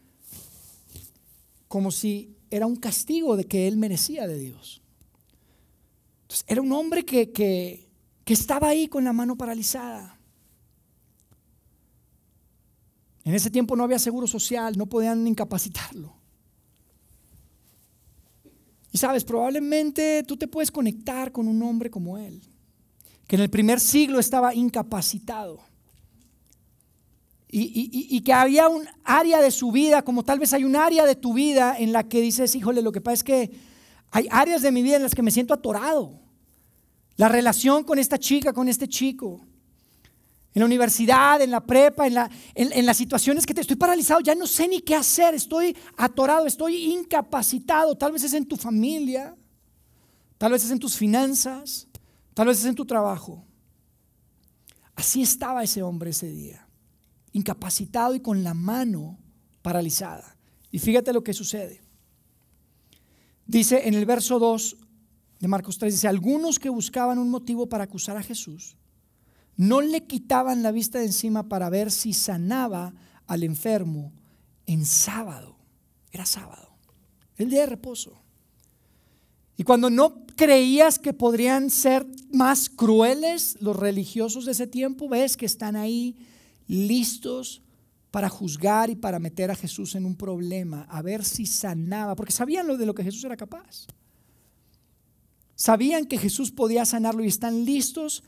como 1.75 1.91
si 1.91 2.37
era 2.51 2.67
un 2.67 2.77
castigo 2.77 3.37
de 3.37 3.47
que 3.47 3.67
él 3.67 3.77
merecía 3.77 4.29
de 4.29 4.39
Dios. 4.39 4.81
Entonces, 6.23 6.45
era 6.47 6.63
un 6.63 6.71
hombre 6.71 7.05
que, 7.05 7.33
que, 7.33 7.89
estaba 8.27 8.69
ahí 8.69 8.87
con 8.87 9.03
la 9.03 9.13
mano 9.13 9.37
paralizada. 9.37 10.17
En 13.25 13.35
ese 13.35 13.51
tiempo 13.51 13.75
no 13.75 13.85
había 13.85 13.99
seguro 13.99 14.27
social, 14.27 14.77
no 14.77 14.87
podían 14.87 15.27
incapacitarlo. 15.27 16.15
Y 18.93 18.99
sabes, 18.99 19.25
probablemente 19.25 20.23
tú 20.23 20.37
te 20.37 20.47
puedes 20.47 20.71
conectar 20.71 21.33
con 21.33 21.49
un 21.49 21.63
hombre 21.63 21.91
como 21.91 22.19
él, 22.19 22.43
que 23.27 23.37
en 23.37 23.43
el 23.43 23.51
primer 23.51 23.81
siglo 23.81 24.21
estaba 24.21 24.55
incapacitado 24.55 25.61
y, 27.57 28.21
que 28.23 28.33
había 28.33 28.69
un 28.69 28.85
área 29.05 29.41
de 29.41 29.53
su 29.53 29.71
vida, 29.71 30.03
como 30.03 30.25
tal 30.25 30.41
vez 30.41 30.53
hay 30.53 30.65
un 30.65 30.75
área 30.75 31.07
de 31.07 31.15
tu 31.15 31.35
vida 31.35 31.77
en 31.79 31.93
la 31.93 32.03
que 32.03 32.21
dices, 32.21 32.53
híjole, 32.57 32.83
lo 32.83 32.91
que 32.91 33.01
pasa 33.01 33.15
es 33.15 33.23
que 33.23 33.51
hay 34.11 34.27
áreas 34.31 34.63
de 34.63 34.73
mi 34.73 34.83
vida 34.83 34.97
en 34.97 35.03
las 35.03 35.15
que 35.15 35.23
me 35.23 35.31
siento 35.31 35.55
atorado. 35.55 36.19
La 37.17 37.29
relación 37.29 37.85
con 37.85 38.01
esta 38.01 38.19
chica, 38.19 38.53
con 38.53 38.69
este 38.69 38.89
chico. 38.89 39.41
En 40.55 40.61
la 40.61 40.67
universidad, 40.67 41.43
en 41.43 41.51
la 41.51 41.61
prepa, 41.61 42.07
en, 42.07 42.15
la, 42.15 42.31
en, 42.55 42.87
las 42.87 42.97
situaciones 42.97 43.45
que 43.45 43.53
te 43.53 43.61
estoy 43.61 43.77
paralizado, 43.77 44.21
ya 44.21 44.37
no 44.37 44.47
sé 44.47 44.69
ni 44.69 44.81
qué 44.81 44.95
hacer, 44.95 45.35
estoy 45.35 45.77
atorado, 45.97 46.47
estoy 46.47 46.93
incapacitado. 46.93 47.97
Tal 47.97 48.13
vez 48.13 48.23
es 48.23 48.35
en 48.35 48.47
tu 48.47 48.57
familia, 48.57 49.35
tal 50.39 50.53
vez 50.53 50.65
es 50.65 50.71
en 50.71 50.79
tus 50.79 50.97
finanzas, 50.97 51.89
tal 52.35 52.47
vez 52.47 52.61
es 52.61 52.67
en 52.67 52.77
tu 52.77 52.87
trabajo. 52.87 53.45
Así 54.95 55.23
estaba 55.23 55.65
ese 55.65 55.83
hombre 55.83 56.11
ese 56.11 56.29
día 56.29 56.65
incapacitado 57.35 58.15
y 58.15 58.21
con 58.21 58.43
la 58.43 58.55
mano 58.55 59.19
paralizada. 59.61 60.37
Y 60.71 60.79
fíjate 60.79 61.13
lo 61.13 61.23
que 61.23 61.35
sucede. 61.35 61.83
Dice 63.47 63.87
en 63.87 63.95
el 63.95 64.07
verso 64.07 64.39
2 64.39 64.77
de 65.41 65.49
Marcos 65.49 65.77
3, 65.79 65.93
dice, 65.93 66.09
algunos 66.09 66.59
que 66.59 66.71
buscaban 66.71 67.19
un 67.19 67.29
motivo 67.29 67.69
para 67.69 67.85
acusar 67.85 68.17
a 68.17 68.23
Jesús, 68.23 68.77
no 69.57 69.81
le 69.81 70.05
quitaban 70.05 70.63
la 70.63 70.73
vista 70.73 70.99
de 70.99 71.07
encima 71.07 71.49
para 71.49 71.71
ver 71.71 71.91
si 71.91 72.13
sanaba 72.13 72.95
al 73.27 73.43
enfermo 73.43 74.13
en 74.67 74.85
sábado. 74.85 75.57
Era 76.11 76.27
sábado, 76.27 76.71
el 77.37 77.51
día 77.51 77.61
de 77.61 77.67
reposo. 77.67 78.21
Y 79.57 79.65
cuando 79.65 79.91
no 79.91 80.27
creías 80.37 80.99
que 80.99 81.13
podrían 81.13 81.71
ser 81.71 82.07
más 82.33 82.69
crueles 82.69 83.57
los 83.61 83.77
religiosos 83.77 84.47
de 84.47 84.53
ese 84.53 84.67
tiempo, 84.67 85.09
ves 85.09 85.37
que 85.37 85.47
están 85.47 85.77
ahí 85.77 86.17
listos 86.67 87.63
para 88.11 88.29
juzgar 88.29 88.91
y 88.91 88.97
para 88.97 89.19
meter 89.19 89.51
a 89.51 89.57
Jesús 89.57 89.95
en 89.95 90.07
un 90.07 90.17
problema, 90.17 90.83
a 90.83 91.03
ver 91.03 91.25
si 91.25 91.47
sanaba, 91.47 92.15
porque 92.15 92.33
sabían 92.33 92.67
lo 92.67 92.77
de 92.77 92.87
lo 92.87 92.95
que 92.95 93.05
Jesús 93.05 93.25
era 93.25 93.37
capaz. 93.37 93.87
Sabían 95.57 96.07
que 96.07 96.19
Jesús 96.19 96.51
podía 96.51 96.85
sanarlo 96.85 97.25
y 97.25 97.29
están 97.29 97.65
listos 97.65 98.23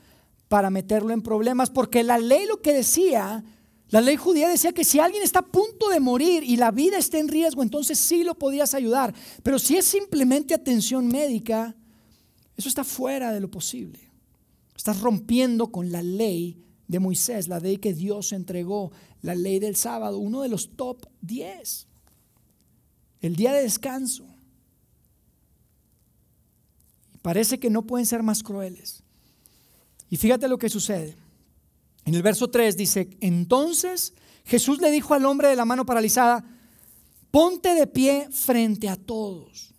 para 0.48 0.70
meterlo 0.70 1.12
en 1.12 1.22
problemas, 1.22 1.70
porque 1.70 2.02
la 2.02 2.18
ley 2.18 2.46
lo 2.46 2.60
que 2.60 2.72
decía, 2.72 3.44
la 3.88 4.00
ley 4.00 4.16
judía 4.16 4.48
decía 4.48 4.72
que 4.72 4.84
si 4.84 4.98
alguien 4.98 5.22
está 5.22 5.40
a 5.40 5.46
punto 5.46 5.88
de 5.88 6.00
morir 6.00 6.42
y 6.44 6.56
la 6.56 6.70
vida 6.70 6.98
está 6.98 7.18
en 7.18 7.28
riesgo, 7.28 7.62
entonces 7.62 7.98
sí 7.98 8.24
lo 8.24 8.34
podías 8.34 8.74
ayudar, 8.74 9.14
pero 9.42 9.58
si 9.58 9.76
es 9.76 9.84
simplemente 9.84 10.54
atención 10.54 11.08
médica, 11.08 11.74
eso 12.56 12.68
está 12.68 12.84
fuera 12.84 13.32
de 13.32 13.40
lo 13.40 13.50
posible. 13.50 14.00
Estás 14.76 15.00
rompiendo 15.00 15.72
con 15.72 15.90
la 15.90 16.02
ley 16.02 16.62
de 16.88 17.00
Moisés, 17.00 17.48
la 17.48 17.58
ley 17.58 17.78
que 17.78 17.92
Dios 17.92 18.32
entregó, 18.32 18.92
la 19.22 19.34
ley 19.34 19.58
del 19.58 19.76
sábado, 19.76 20.18
uno 20.18 20.42
de 20.42 20.48
los 20.48 20.76
top 20.76 21.06
10. 21.22 21.86
El 23.20 23.36
día 23.36 23.52
de 23.52 23.62
descanso. 23.62 24.26
Parece 27.22 27.58
que 27.58 27.70
no 27.70 27.86
pueden 27.86 28.06
ser 28.06 28.22
más 28.22 28.42
crueles. 28.42 29.02
Y 30.10 30.16
fíjate 30.16 30.48
lo 30.48 30.58
que 30.58 30.68
sucede. 30.68 31.16
En 32.04 32.14
el 32.14 32.22
verso 32.22 32.48
3 32.48 32.76
dice, 32.76 33.10
entonces 33.20 34.14
Jesús 34.44 34.80
le 34.80 34.90
dijo 34.90 35.14
al 35.14 35.24
hombre 35.26 35.48
de 35.48 35.56
la 35.56 35.64
mano 35.64 35.84
paralizada, 35.84 36.44
ponte 37.30 37.74
de 37.74 37.86
pie 37.86 38.28
frente 38.30 38.88
a 38.88 38.96
todos. 38.96 39.74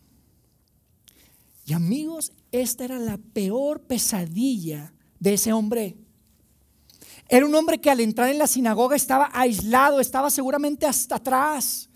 Y 1.65 1.73
amigos, 1.73 2.31
esta 2.51 2.85
era 2.85 2.99
la 2.99 3.17
peor 3.17 3.81
pesadilla 3.81 4.93
de 5.19 5.33
ese 5.33 5.53
hombre. 5.53 5.97
Era 7.29 7.45
un 7.45 7.55
hombre 7.55 7.79
que 7.79 7.89
al 7.89 7.99
entrar 7.99 8.29
en 8.29 8.37
la 8.37 8.47
sinagoga 8.47 8.95
estaba 8.95 9.29
aislado, 9.33 9.99
estaba 9.99 10.29
seguramente 10.29 10.85
hasta 10.85 11.15
atrás. 11.15 11.89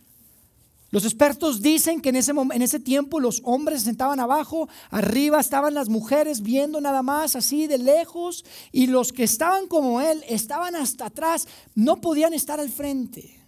Los 0.92 1.06
expertos 1.06 1.62
dicen 1.62 2.02
que 2.02 2.10
en 2.10 2.18
ese, 2.18 2.32
en 2.32 2.62
ese 2.62 2.80
tiempo 2.80 3.22
los 3.22 3.42
hombres 3.46 3.80
se 3.80 3.86
sentaban 3.86 4.20
abajo, 4.20 4.68
arriba 4.90 5.40
estaban 5.40 5.74
las 5.74 5.88
mujeres 5.88 6.42
viendo 6.42 6.82
nada 6.82 7.02
más 7.02 7.38
así 7.38 7.66
de 7.66 7.78
lejos 7.78 8.44
y 8.74 8.88
los 8.88 9.14
que 9.14 9.24
estaban 9.24 9.68
como 9.68 10.02
él 10.02 10.22
estaban 10.28 10.76
hasta 10.76 11.06
atrás, 11.06 11.48
no 11.76 12.02
podían 12.02 12.34
estar 12.34 12.60
al 12.60 12.70
frente. 12.70 13.40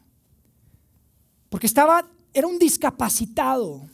Porque 1.50 1.68
estaba, 1.68 2.10
era 2.34 2.48
un 2.48 2.58
discapacitado, 2.58 3.90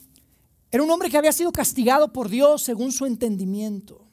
era 0.70 0.84
un 0.84 0.92
hombre 0.92 1.10
que 1.10 1.18
había 1.18 1.34
sido 1.34 1.52
castigado 1.52 2.14
por 2.14 2.30
Dios 2.30 2.62
según 2.62 2.92
su 2.92 3.08
entendimiento. 3.08 4.06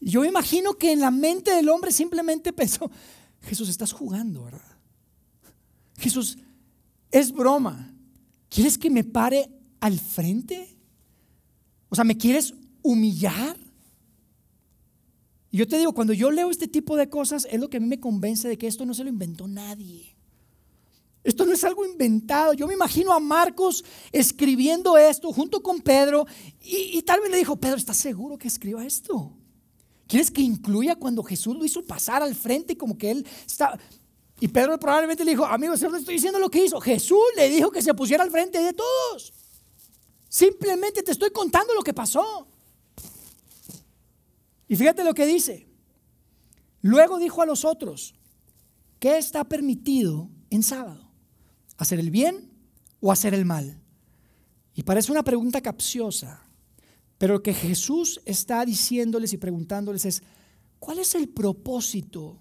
Yo 0.00 0.24
imagino 0.24 0.74
que 0.74 0.92
en 0.92 1.00
la 1.00 1.10
mente 1.10 1.50
del 1.50 1.68
hombre 1.70 1.90
simplemente 1.90 2.52
pensó, 2.54 2.88
Jesús, 3.42 3.68
estás 3.68 3.92
jugando, 3.92 4.44
¿verdad? 4.44 4.62
Jesús, 5.98 6.38
es 7.10 7.32
broma. 7.32 7.94
¿Quieres 8.48 8.78
que 8.78 8.90
me 8.90 9.04
pare 9.04 9.50
al 9.80 9.98
frente? 9.98 10.76
O 11.88 11.94
sea, 11.94 12.04
¿me 12.04 12.16
quieres 12.16 12.54
humillar? 12.82 13.56
Y 15.50 15.58
yo 15.58 15.66
te 15.66 15.78
digo, 15.78 15.92
cuando 15.92 16.12
yo 16.12 16.30
leo 16.30 16.50
este 16.50 16.68
tipo 16.68 16.96
de 16.96 17.08
cosas, 17.08 17.46
es 17.50 17.60
lo 17.60 17.68
que 17.68 17.78
a 17.78 17.80
mí 17.80 17.86
me 17.86 18.00
convence 18.00 18.48
de 18.48 18.56
que 18.56 18.66
esto 18.66 18.86
no 18.86 18.94
se 18.94 19.04
lo 19.04 19.10
inventó 19.10 19.48
nadie. 19.48 20.16
Esto 21.22 21.44
no 21.44 21.52
es 21.52 21.64
algo 21.64 21.84
inventado. 21.84 22.54
Yo 22.54 22.66
me 22.66 22.74
imagino 22.74 23.12
a 23.12 23.20
Marcos 23.20 23.84
escribiendo 24.10 24.96
esto 24.96 25.32
junto 25.32 25.62
con 25.62 25.80
Pedro 25.80 26.26
y, 26.62 26.98
y 26.98 27.02
tal 27.02 27.20
vez 27.20 27.30
le 27.30 27.36
dijo, 27.38 27.56
Pedro, 27.56 27.76
¿estás 27.76 27.98
seguro 27.98 28.38
que 28.38 28.48
escriba 28.48 28.86
esto? 28.86 29.36
¿Quieres 30.06 30.30
que 30.30 30.40
incluya 30.40 30.96
cuando 30.96 31.22
Jesús 31.22 31.56
lo 31.56 31.64
hizo 31.64 31.84
pasar 31.84 32.22
al 32.22 32.34
frente 32.34 32.76
como 32.76 32.96
que 32.96 33.10
él 33.10 33.26
está... 33.46 33.78
Y 34.40 34.48
Pedro 34.48 34.78
probablemente 34.78 35.24
le 35.24 35.32
dijo, 35.32 35.44
amigo, 35.44 35.74
yo 35.74 35.94
estoy 35.94 36.14
diciendo 36.14 36.38
lo 36.38 36.50
que 36.50 36.64
hizo. 36.64 36.80
Jesús 36.80 37.22
le 37.36 37.50
dijo 37.50 37.70
que 37.70 37.82
se 37.82 37.92
pusiera 37.92 38.24
al 38.24 38.30
frente 38.30 38.58
de 38.58 38.72
todos. 38.72 39.34
Simplemente 40.28 41.02
te 41.02 41.12
estoy 41.12 41.30
contando 41.30 41.74
lo 41.74 41.82
que 41.82 41.92
pasó. 41.92 42.48
Y 44.66 44.76
fíjate 44.76 45.04
lo 45.04 45.12
que 45.12 45.26
dice. 45.26 45.68
Luego 46.80 47.18
dijo 47.18 47.42
a 47.42 47.46
los 47.46 47.66
otros, 47.66 48.14
¿qué 48.98 49.18
está 49.18 49.44
permitido 49.44 50.30
en 50.48 50.62
sábado? 50.62 51.10
¿Hacer 51.76 51.98
el 52.00 52.10
bien 52.10 52.50
o 53.00 53.12
hacer 53.12 53.34
el 53.34 53.44
mal? 53.44 53.82
Y 54.74 54.84
parece 54.84 55.12
una 55.12 55.22
pregunta 55.22 55.60
capciosa, 55.60 56.46
pero 57.18 57.34
lo 57.34 57.42
que 57.42 57.52
Jesús 57.52 58.22
está 58.24 58.64
diciéndoles 58.64 59.34
y 59.34 59.36
preguntándoles 59.36 60.06
es, 60.06 60.22
¿cuál 60.78 61.00
es 61.00 61.14
el 61.14 61.28
propósito 61.28 62.38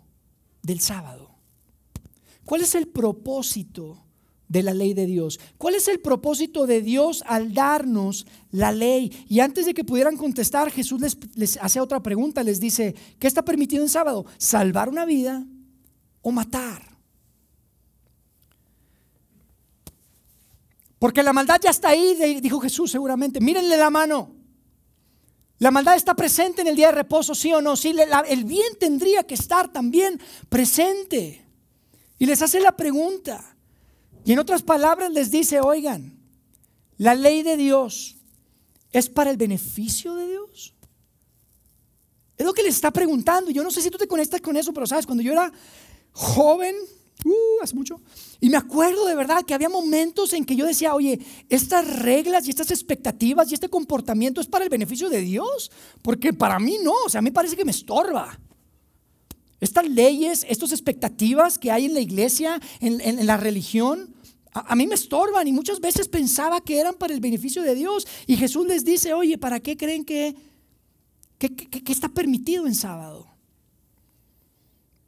del 0.61 0.79
sábado? 0.79 1.28
¿Cuál 2.49 2.61
es 2.61 2.73
el 2.73 2.87
propósito 2.87 4.03
de 4.47 4.63
la 4.63 4.73
ley 4.73 4.95
de 4.95 5.05
Dios? 5.05 5.39
¿Cuál 5.59 5.75
es 5.75 5.87
el 5.87 5.99
propósito 5.99 6.65
de 6.65 6.81
Dios 6.81 7.23
al 7.27 7.53
darnos 7.53 8.25
la 8.49 8.71
ley? 8.71 9.11
Y 9.29 9.41
antes 9.41 9.67
de 9.67 9.75
que 9.75 9.83
pudieran 9.83 10.17
contestar, 10.17 10.71
Jesús 10.71 10.99
les, 11.35 11.57
hace 11.57 11.79
otra 11.79 12.01
pregunta, 12.01 12.41
les 12.41 12.59
dice, 12.59 12.95
¿qué 13.19 13.27
está 13.27 13.45
permitido 13.45 13.83
en 13.83 13.89
sábado? 13.89 14.25
¿Salvar 14.39 14.89
una 14.89 15.05
vida 15.05 15.45
o 16.23 16.31
matar? 16.31 16.97
Porque 20.97 21.21
la 21.21 21.33
maldad 21.33 21.61
ya 21.61 21.69
está 21.69 21.89
ahí, 21.89 22.39
dijo 22.41 22.59
Jesús 22.61 22.89
seguramente. 22.89 23.39
Mírenle 23.39 23.77
la 23.77 23.91
mano. 23.91 24.33
La 25.59 25.69
maldad 25.69 25.95
está 25.95 26.15
presente 26.15 26.63
en 26.63 26.67
el 26.69 26.75
día 26.75 26.87
de 26.87 26.93
reposo, 26.93 27.35
sí 27.35 27.53
o 27.53 27.61
no. 27.61 27.75
Sí, 27.75 27.93
el 28.27 28.43
bien 28.43 28.73
tendría 28.79 29.21
que 29.21 29.35
estar 29.35 29.71
también 29.71 30.19
presente. 30.49 31.45
Y 32.19 32.25
les 32.25 32.41
hace 32.41 32.59
la 32.59 32.73
pregunta. 32.73 33.55
Y 34.25 34.33
en 34.33 34.39
otras 34.39 34.61
palabras 34.61 35.11
les 35.11 35.31
dice, 35.31 35.61
oigan, 35.61 36.19
la 36.97 37.15
ley 37.15 37.41
de 37.41 37.57
Dios 37.57 38.17
es 38.91 39.09
para 39.09 39.31
el 39.31 39.37
beneficio 39.37 40.13
de 40.15 40.27
Dios. 40.27 40.75
Es 42.37 42.45
lo 42.45 42.53
que 42.53 42.63
les 42.63 42.75
está 42.75 42.91
preguntando. 42.91 43.51
Yo 43.51 43.63
no 43.63 43.71
sé 43.71 43.81
si 43.81 43.89
tú 43.89 43.97
te 43.97 44.07
conectas 44.07 44.41
con 44.41 44.57
eso, 44.57 44.73
pero 44.73 44.85
sabes, 44.85 45.05
cuando 45.05 45.23
yo 45.23 45.31
era 45.31 45.51
joven, 46.11 46.75
uh, 47.25 47.63
hace 47.63 47.75
mucho, 47.75 48.01
y 48.41 48.49
me 48.49 48.57
acuerdo 48.57 49.05
de 49.05 49.15
verdad 49.15 49.45
que 49.45 49.53
había 49.53 49.69
momentos 49.69 50.33
en 50.33 50.45
que 50.45 50.55
yo 50.55 50.65
decía, 50.65 50.95
oye, 50.95 51.19
estas 51.49 51.99
reglas 51.99 52.47
y 52.47 52.49
estas 52.49 52.71
expectativas 52.71 53.49
y 53.51 53.53
este 53.53 53.69
comportamiento 53.69 54.41
es 54.41 54.47
para 54.47 54.63
el 54.63 54.69
beneficio 54.69 55.09
de 55.09 55.21
Dios, 55.21 55.71
porque 56.01 56.33
para 56.33 56.59
mí 56.59 56.77
no, 56.83 56.93
o 57.05 57.09
sea, 57.09 57.19
a 57.19 57.21
mí 57.21 57.31
parece 57.31 57.55
que 57.55 57.65
me 57.65 57.71
estorba. 57.71 58.39
Estas 59.59 59.89
leyes, 59.89 60.45
estas 60.49 60.71
expectativas 60.71 61.59
que 61.59 61.71
hay 61.71 61.85
en 61.85 61.93
la 61.93 61.99
iglesia, 61.99 62.61
en, 62.79 63.25
la 63.25 63.37
religión, 63.37 64.15
a, 64.51 64.75
mí 64.75 64.87
me 64.87 64.95
estorban 64.95 65.47
y 65.47 65.51
muchas 65.51 65.79
veces 65.79 66.07
pensaba 66.07 66.61
que 66.61 66.79
eran 66.79 66.95
para 66.95 67.13
el 67.13 67.19
beneficio 67.19 67.61
de 67.61 67.75
Dios. 67.75 68.07
Y 68.25 68.37
Jesús 68.37 68.65
les 68.65 68.85
dice, 68.85 69.13
oye, 69.13 69.37
¿para 69.37 69.59
qué 69.59 69.75
creen 69.75 70.05
que, 70.05 70.35
que 71.37 71.91
está 71.91 72.09
permitido 72.09 72.67
en 72.67 72.75
sábado? 72.75 73.27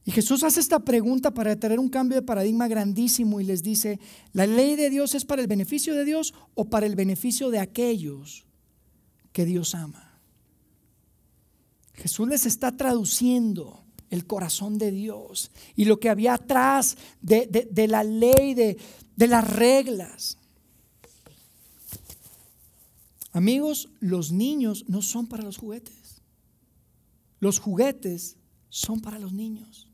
Y 0.04 0.12
Jesús 0.12 0.44
hace 0.44 0.60
esta 0.60 0.80
pregunta 0.80 1.32
para 1.32 1.56
tener 1.56 1.80
un 1.80 1.90
cambio 1.90 2.16
de 2.16 2.26
paradigma 2.26 2.68
grandísimo 2.68 3.40
y 3.40 3.44
les 3.44 3.62
dice, 3.62 4.00
¿la 4.34 4.48
ley 4.48 4.76
de 4.76 4.90
Dios 4.90 5.14
es 5.14 5.26
para 5.26 5.42
el 5.42 5.48
beneficio 5.48 5.94
de 5.94 6.06
Dios 6.06 6.34
o 6.56 6.66
para 6.66 6.88
el 6.88 6.96
beneficio 6.96 7.52
de 7.52 7.60
aquellos 7.60 8.46
que 9.32 9.46
Dios 9.46 9.76
ama? 9.76 10.20
Jesús 11.94 12.28
les 12.28 12.48
está 12.48 12.76
traduciendo 12.76 13.81
el 14.12 14.28
corazón 14.28 14.78
de 14.78 14.92
Dios 14.92 15.50
y 15.76 15.86
lo 15.86 16.00
que 16.00 16.10
había 16.10 16.36
atrás 16.36 16.98
de, 17.22 17.88
la 17.88 18.04
ley, 18.04 18.54
de, 18.54 18.78
de 19.16 19.28
las 19.28 19.50
reglas. 19.50 20.38
Amigos, 23.32 23.90
los 24.02 24.32
niños 24.32 24.86
no 24.88 25.02
son 25.02 25.26
para 25.26 25.44
los 25.44 25.58
juguetes. 25.58 26.22
Los 27.40 27.58
juguetes 27.58 28.36
son 28.70 29.00
para 29.00 29.18
los 29.18 29.32
niños. 29.32 29.88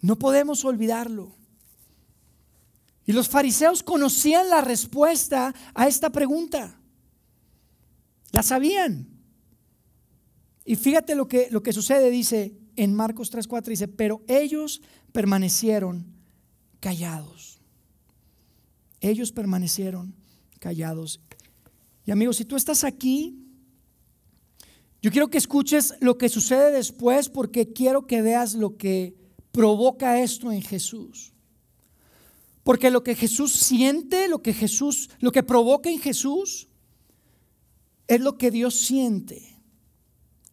No 0.00 0.16
podemos 0.16 0.64
olvidarlo. 0.64 1.34
Y 3.04 3.12
los 3.12 3.28
fariseos 3.28 3.82
conocían 3.82 4.48
la 4.48 4.60
respuesta 4.60 5.54
a 5.74 5.88
esta 5.88 6.10
pregunta. 6.10 6.78
La 8.30 8.42
sabían. 8.42 9.13
Y 10.64 10.76
fíjate 10.76 11.14
lo 11.14 11.28
que, 11.28 11.48
lo 11.50 11.62
que 11.62 11.72
sucede, 11.72 12.10
dice 12.10 12.54
en 12.76 12.94
Marcos 12.94 13.30
3:4, 13.32 13.64
dice, 13.64 13.88
pero 13.88 14.22
ellos 14.26 14.80
permanecieron 15.12 16.06
callados. 16.80 17.60
Ellos 19.00 19.32
permanecieron 19.32 20.14
callados. 20.58 21.20
Y 22.06 22.10
amigos, 22.10 22.36
si 22.36 22.44
tú 22.44 22.56
estás 22.56 22.84
aquí, 22.84 23.38
yo 25.02 25.10
quiero 25.10 25.28
que 25.28 25.38
escuches 25.38 25.94
lo 26.00 26.16
que 26.16 26.30
sucede 26.30 26.72
después 26.72 27.28
porque 27.28 27.72
quiero 27.72 28.06
que 28.06 28.22
veas 28.22 28.54
lo 28.54 28.78
que 28.78 29.14
provoca 29.52 30.20
esto 30.20 30.50
en 30.50 30.62
Jesús. 30.62 31.34
Porque 32.62 32.90
lo 32.90 33.04
que 33.04 33.14
Jesús 33.14 33.52
siente, 33.52 34.28
lo 34.28 34.40
que 34.40 34.54
Jesús, 34.54 35.10
lo 35.20 35.30
que 35.30 35.42
provoca 35.42 35.90
en 35.90 36.00
Jesús, 36.00 36.68
es 38.08 38.20
lo 38.20 38.38
que 38.38 38.50
Dios 38.50 38.74
siente. 38.74 39.53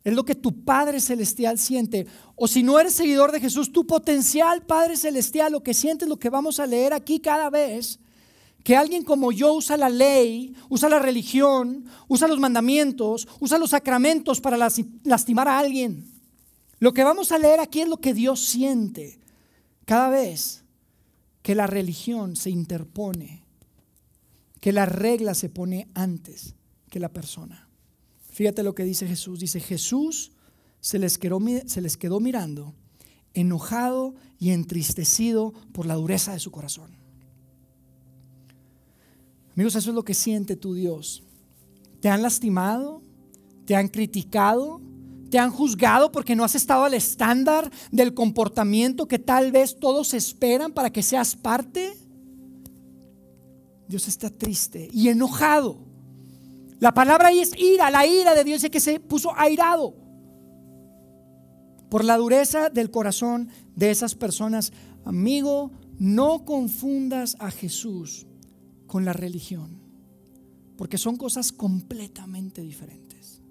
Es 0.04 0.14
lo 0.14 0.26
que 0.26 0.36
tu 0.36 0.64
Padre 0.64 1.00
Celestial 1.00 1.60
siente. 1.60 2.08
O 2.36 2.48
si 2.48 2.64
no 2.64 2.80
eres 2.80 2.94
seguidor 2.94 3.32
de 3.32 3.40
Jesús, 3.40 3.72
tu 3.72 3.86
potencial 3.86 4.66
Padre 4.66 4.98
Celestial, 4.98 5.52
lo 5.52 5.62
que 5.62 5.74
sientes, 5.74 6.10
lo 6.10 6.18
que 6.18 6.30
vamos 6.30 6.60
a 6.60 6.66
leer 6.66 6.94
aquí 6.94 7.20
cada 7.20 7.50
vez, 7.50 8.00
que 8.64 8.76
alguien 8.76 9.04
como 9.04 9.32
yo 9.32 9.54
usa 9.54 9.78
la 9.78 9.90
ley, 9.90 10.56
usa 10.70 10.90
la 10.90 11.00
religión, 11.00 11.86
usa 12.08 12.28
los 12.28 12.40
mandamientos, 12.40 13.28
usa 13.40 13.58
los 13.58 13.72
sacramentos 13.72 14.42
para 14.42 14.58
lastimar 15.04 15.48
a 15.48 15.60
alguien. 15.60 16.12
Lo 16.80 16.94
que 16.94 17.04
vamos 17.04 17.32
a 17.32 17.38
leer 17.38 17.60
aquí 17.60 17.82
es 17.82 17.88
lo 17.88 17.98
que 17.98 18.14
Dios 18.14 18.40
siente 18.40 19.20
cada 19.86 20.10
vez 20.10 20.64
que 21.44 21.56
la 21.56 21.68
religión 21.68 22.36
se 22.36 22.50
interpone, 22.50 23.44
que 24.60 24.72
la 24.72 24.86
regla 24.86 25.34
se 25.34 25.50
pone 25.50 25.88
antes 25.94 26.56
que 26.90 27.00
la 27.00 27.10
persona. 27.10 27.71
Fíjate 28.41 28.63
lo 28.63 28.73
que 28.73 28.84
dice 28.84 29.06
Jesús. 29.06 29.39
Dice, 29.39 29.60
Jesús 29.60 30.32
se 30.80 30.97
les 30.97 31.19
quedó, 31.19 31.39
se 31.67 31.80
les 31.80 31.95
quedó 31.95 32.19
mirando, 32.19 32.73
enojado 33.36 34.15
y 34.39 34.49
entristecido 34.49 35.54
por 35.71 35.86
la 35.86 35.93
dureza 35.93 36.34
de 36.34 36.39
su 36.39 36.49
corazón. 36.49 36.89
Amigos, 39.54 39.75
eso 39.75 39.91
es 39.91 39.95
lo 39.95 40.04
que 40.04 40.15
siente 40.15 40.56
tu 40.56 40.73
Dios. 40.73 41.21
¿Te 41.99 42.10
han 42.10 42.23
lastimado? 42.23 43.04
¿Te 43.65 43.75
han 43.75 43.89
criticado? 43.89 44.82
¿Te 45.30 45.38
han 45.38 45.51
juzgado 45.51 46.12
porque 46.12 46.36
no 46.36 46.43
has 46.43 46.56
estado 46.56 46.86
al 46.86 46.95
estándar 46.95 47.71
del 47.91 48.15
comportamiento 48.15 49.08
que 49.08 49.19
tal 49.19 49.51
vez 49.51 49.80
todos 49.80 50.15
esperan 50.15 50.73
para 50.73 50.91
que 50.91 51.04
seas 51.04 51.36
parte? 51.36 51.95
Dios 53.88 54.08
está 54.08 54.32
triste 54.32 54.89
y 54.91 55.10
enojado 55.10 55.90
la 56.82 56.96
palabra 56.96 57.28
ahí 57.28 57.39
es 57.39 57.52
ira, 57.60 57.91
la 57.91 58.08
ira 58.08 58.34
de 58.34 58.44
Dios 58.44 58.63
es 58.63 58.72
que 58.72 58.80
se 58.80 59.00
puso 59.00 59.38
airado 59.38 59.94
por 61.91 62.04
la 62.04 62.17
dureza 62.17 62.72
del 62.72 62.89
corazón 62.89 63.50
de 63.76 63.91
esas 63.91 64.15
personas. 64.15 64.74
Amigo, 65.06 65.70
no 66.00 66.44
confundas 66.44 67.38
a 67.38 67.52
Jesús 67.52 68.26
con 68.88 69.06
la 69.06 69.13
religión, 69.13 69.80
porque 70.76 70.98
son 70.98 71.17
cosas 71.17 71.52
completamente 71.52 72.63
diferentes. 72.63 73.44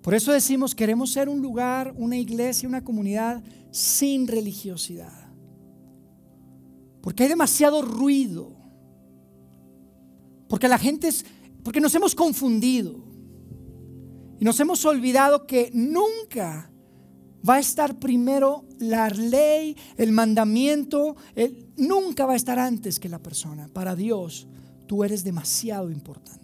Por 0.00 0.14
eso 0.14 0.32
decimos, 0.32 0.74
queremos 0.74 1.10
ser 1.10 1.28
un 1.28 1.42
lugar, 1.42 1.92
una 1.98 2.16
iglesia, 2.16 2.66
una 2.66 2.82
comunidad 2.82 3.44
sin 3.72 4.26
religiosidad. 4.26 5.28
Porque 7.02 7.24
hay 7.24 7.28
demasiado 7.28 7.82
ruido. 7.82 8.56
Porque 10.48 10.68
la 10.68 10.78
gente 10.78 11.08
es 11.08 11.26
porque 11.62 11.80
nos 11.80 11.94
hemos 11.94 12.14
confundido 12.14 13.12
y 14.38 14.44
nos 14.44 14.58
hemos 14.60 14.84
olvidado 14.84 15.46
que 15.46 15.70
nunca 15.72 16.72
va 17.48 17.56
a 17.56 17.60
estar 17.60 17.98
primero 17.98 18.64
la 18.78 19.08
ley, 19.08 19.76
el 19.96 20.12
mandamiento, 20.12 21.16
nunca 21.76 22.26
va 22.26 22.32
a 22.32 22.36
estar 22.36 22.58
antes 22.58 22.98
que 22.98 23.08
la 23.08 23.20
persona. 23.20 23.68
Para 23.68 23.94
Dios, 23.94 24.48
tú 24.86 25.04
eres 25.04 25.24
demasiado 25.24 25.90
importante. 25.90 26.42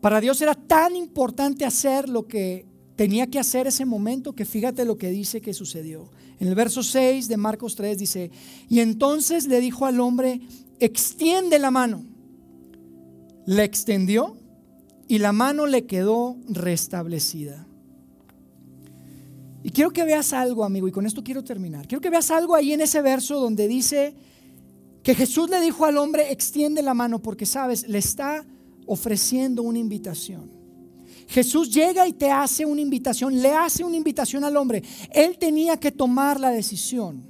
Para 0.00 0.20
Dios 0.20 0.40
era 0.40 0.54
tan 0.54 0.94
importante 0.94 1.64
hacer 1.64 2.08
lo 2.08 2.26
que 2.26 2.66
tenía 2.94 3.26
que 3.26 3.38
hacer 3.38 3.66
ese 3.66 3.84
momento 3.84 4.32
que 4.32 4.44
fíjate 4.44 4.84
lo 4.84 4.96
que 4.96 5.10
dice 5.10 5.40
que 5.40 5.54
sucedió. 5.54 6.10
En 6.38 6.48
el 6.48 6.54
verso 6.54 6.82
6 6.82 7.28
de 7.28 7.36
Marcos 7.36 7.76
3 7.76 7.98
dice, 7.98 8.30
y 8.68 8.80
entonces 8.80 9.46
le 9.46 9.60
dijo 9.60 9.86
al 9.86 10.00
hombre, 10.00 10.40
extiende 10.78 11.58
la 11.58 11.70
mano 11.70 12.15
le 13.46 13.64
extendió 13.64 14.36
y 15.08 15.18
la 15.18 15.32
mano 15.32 15.66
le 15.66 15.86
quedó 15.86 16.36
restablecida. 16.48 17.66
Y 19.62 19.70
quiero 19.70 19.90
que 19.90 20.04
veas 20.04 20.32
algo, 20.32 20.64
amigo, 20.64 20.86
y 20.86 20.92
con 20.92 21.06
esto 21.06 21.24
quiero 21.24 21.42
terminar. 21.42 21.88
Quiero 21.88 22.00
que 22.00 22.10
veas 22.10 22.30
algo 22.30 22.54
ahí 22.54 22.72
en 22.72 22.80
ese 22.80 23.02
verso 23.02 23.40
donde 23.40 23.66
dice 23.66 24.14
que 25.02 25.14
Jesús 25.14 25.48
le 25.48 25.60
dijo 25.60 25.84
al 25.84 25.96
hombre, 25.96 26.30
extiende 26.30 26.82
la 26.82 26.94
mano, 26.94 27.20
porque 27.20 27.46
sabes, 27.46 27.88
le 27.88 27.98
está 27.98 28.44
ofreciendo 28.86 29.62
una 29.62 29.78
invitación. 29.78 30.50
Jesús 31.28 31.72
llega 31.72 32.06
y 32.06 32.12
te 32.12 32.30
hace 32.30 32.64
una 32.64 32.80
invitación, 32.80 33.40
le 33.40 33.52
hace 33.52 33.82
una 33.82 33.96
invitación 33.96 34.44
al 34.44 34.56
hombre. 34.56 34.82
Él 35.12 35.38
tenía 35.38 35.76
que 35.76 35.90
tomar 35.90 36.38
la 36.38 36.50
decisión. 36.50 37.24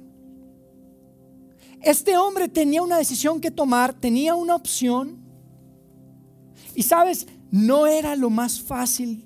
Este 1.81 2.17
hombre 2.17 2.47
tenía 2.47 2.81
una 2.81 2.97
decisión 2.97 3.41
que 3.41 3.51
tomar, 3.51 3.93
tenía 3.93 4.35
una 4.35 4.55
opción. 4.55 5.26
Y 6.77 6.83
sabes, 6.83 7.25
no 7.49 7.87
era 7.87 8.15
lo 8.15 8.29
más 8.29 8.61
fácil, 8.61 9.25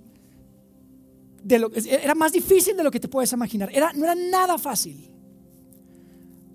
de 1.44 1.60
lo, 1.60 1.70
era 1.74 2.16
más 2.16 2.32
difícil 2.32 2.78
de 2.78 2.84
lo 2.84 2.90
que 2.90 3.00
te 3.02 3.10
puedes 3.10 3.34
imaginar. 3.34 3.70
Era, 3.74 3.92
no 3.92 4.06
era 4.06 4.16
nada 4.16 4.58
fácil. 4.58 5.14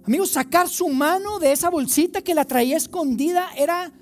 Amigos, 0.05 0.31
sacar 0.31 0.71
su 0.71 0.89
mano 0.89 1.39
de 1.39 1.53
esa 1.53 1.69
bolsita 1.69 2.23
que 2.23 2.35
la 2.35 2.47
traía 2.47 2.79
escondida 2.79 3.51
era 3.59 3.93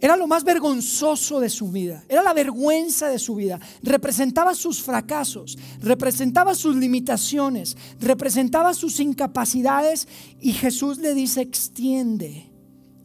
era 0.00 0.16
lo 0.16 0.26
más 0.28 0.44
vergonzoso 0.44 1.40
de 1.40 1.48
su 1.48 1.72
vida, 1.72 2.04
era 2.08 2.22
la 2.22 2.34
vergüenza 2.34 3.08
de 3.08 3.18
su 3.18 3.34
vida. 3.34 3.58
Representaba 3.82 4.54
sus 4.54 4.82
fracasos, 4.82 5.58
representaba 5.80 6.54
sus 6.54 6.76
limitaciones, 6.76 7.76
representaba 7.98 8.72
sus 8.74 9.00
incapacidades 9.00 10.06
y 10.40 10.52
Jesús 10.52 10.98
le 10.98 11.14
dice, 11.14 11.40
extiende 11.40 12.52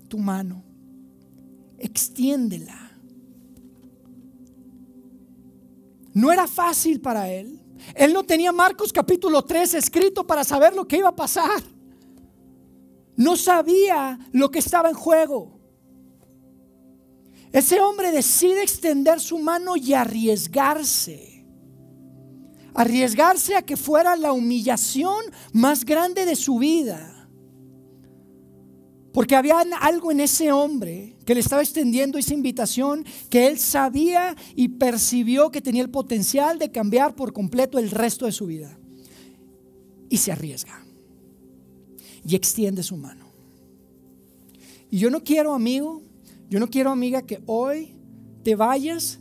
tu 0.09 0.19
mano, 0.19 0.61
extiéndela. 1.79 2.88
No 6.13 6.31
era 6.31 6.47
fácil 6.47 6.99
para 6.99 7.29
él. 7.29 7.59
Él 7.95 8.13
no 8.13 8.23
tenía 8.23 8.51
Marcos 8.51 8.91
capítulo 8.91 9.43
3 9.43 9.75
escrito 9.75 10.25
para 10.25 10.43
saber 10.43 10.73
lo 10.73 10.87
que 10.87 10.97
iba 10.97 11.09
a 11.09 11.15
pasar. 11.15 11.61
No 13.15 13.35
sabía 13.35 14.19
lo 14.31 14.49
que 14.49 14.59
estaba 14.59 14.89
en 14.89 14.95
juego. 14.95 15.59
Ese 17.51 17.81
hombre 17.81 18.11
decide 18.11 18.61
extender 18.61 19.19
su 19.19 19.39
mano 19.39 19.75
y 19.75 19.93
arriesgarse. 19.93 21.45
Arriesgarse 22.73 23.55
a 23.55 23.63
que 23.63 23.75
fuera 23.75 24.15
la 24.15 24.31
humillación 24.31 25.25
más 25.51 25.83
grande 25.83 26.25
de 26.25 26.35
su 26.35 26.59
vida. 26.59 27.18
Porque 29.19 29.35
había 29.35 29.59
algo 29.81 30.13
en 30.13 30.21
ese 30.21 30.53
hombre 30.53 31.17
que 31.25 31.33
le 31.33 31.41
estaba 31.41 31.61
extendiendo 31.61 32.17
esa 32.17 32.33
invitación 32.33 33.03
que 33.29 33.47
él 33.47 33.59
sabía 33.59 34.33
y 34.55 34.69
percibió 34.69 35.51
que 35.51 35.59
tenía 35.59 35.81
el 35.81 35.89
potencial 35.89 36.57
de 36.57 36.71
cambiar 36.71 37.15
por 37.15 37.33
completo 37.33 37.79
el 37.79 37.91
resto 37.91 38.27
de 38.27 38.31
su 38.31 38.45
vida. 38.45 38.79
Y 40.07 40.15
se 40.15 40.31
arriesga. 40.31 40.85
Y 42.25 42.33
extiende 42.33 42.81
su 42.81 42.95
mano. 42.95 43.25
Y 44.89 44.99
yo 44.99 45.09
no 45.09 45.21
quiero, 45.21 45.53
amigo, 45.53 46.01
yo 46.49 46.61
no 46.61 46.69
quiero, 46.69 46.89
amiga, 46.89 47.21
que 47.23 47.43
hoy 47.45 47.97
te 48.45 48.55
vayas 48.55 49.19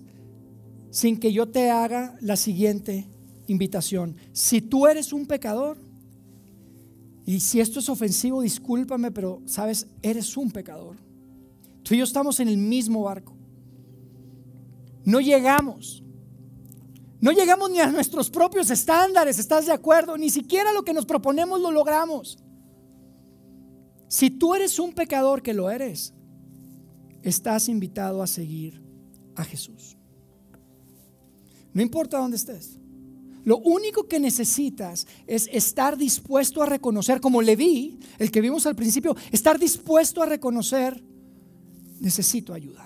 sin 0.92 1.18
que 1.18 1.32
yo 1.32 1.48
te 1.48 1.70
haga 1.70 2.16
la 2.20 2.36
siguiente 2.36 3.08
invitación. 3.48 4.14
Si 4.32 4.60
tú 4.60 4.86
eres 4.86 5.12
un 5.12 5.26
pecador, 5.26 5.87
y 7.28 7.40
si 7.40 7.60
esto 7.60 7.80
es 7.80 7.90
ofensivo, 7.90 8.40
discúlpame, 8.40 9.10
pero 9.10 9.42
sabes, 9.44 9.86
eres 10.00 10.34
un 10.38 10.50
pecador. 10.50 10.96
Tú 11.82 11.92
y 11.92 11.98
yo 11.98 12.04
estamos 12.04 12.40
en 12.40 12.48
el 12.48 12.56
mismo 12.56 13.02
barco. 13.02 13.36
No 15.04 15.20
llegamos. 15.20 16.02
No 17.20 17.30
llegamos 17.32 17.70
ni 17.70 17.80
a 17.80 17.92
nuestros 17.92 18.30
propios 18.30 18.70
estándares, 18.70 19.38
¿estás 19.38 19.66
de 19.66 19.72
acuerdo? 19.72 20.16
Ni 20.16 20.30
siquiera 20.30 20.72
lo 20.72 20.84
que 20.84 20.94
nos 20.94 21.04
proponemos 21.04 21.60
lo 21.60 21.70
logramos. 21.70 22.38
Si 24.08 24.30
tú 24.30 24.54
eres 24.54 24.78
un 24.78 24.94
pecador, 24.94 25.42
que 25.42 25.52
lo 25.52 25.68
eres, 25.68 26.14
estás 27.22 27.68
invitado 27.68 28.22
a 28.22 28.26
seguir 28.26 28.82
a 29.36 29.44
Jesús. 29.44 29.98
No 31.74 31.82
importa 31.82 32.16
dónde 32.16 32.38
estés. 32.38 32.77
Lo 33.48 33.56
único 33.60 34.06
que 34.06 34.20
necesitas 34.20 35.06
es 35.26 35.48
estar 35.50 35.96
dispuesto 35.96 36.62
a 36.62 36.66
reconocer, 36.66 37.18
como 37.18 37.40
le 37.40 37.56
vi, 37.56 37.98
el 38.18 38.30
que 38.30 38.42
vimos 38.42 38.66
al 38.66 38.76
principio, 38.76 39.16
estar 39.32 39.58
dispuesto 39.58 40.22
a 40.22 40.26
reconocer, 40.26 41.02
necesito 41.98 42.52
ayuda. 42.52 42.84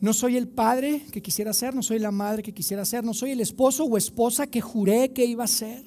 No 0.00 0.12
soy 0.12 0.36
el 0.36 0.48
padre 0.48 1.06
que 1.12 1.22
quisiera 1.22 1.52
ser, 1.52 1.76
no 1.76 1.82
soy 1.84 2.00
la 2.00 2.10
madre 2.10 2.42
que 2.42 2.52
quisiera 2.52 2.84
ser, 2.84 3.04
no 3.04 3.14
soy 3.14 3.30
el 3.30 3.40
esposo 3.40 3.84
o 3.84 3.96
esposa 3.96 4.48
que 4.48 4.60
juré 4.60 5.12
que 5.12 5.24
iba 5.24 5.44
a 5.44 5.46
ser. 5.46 5.84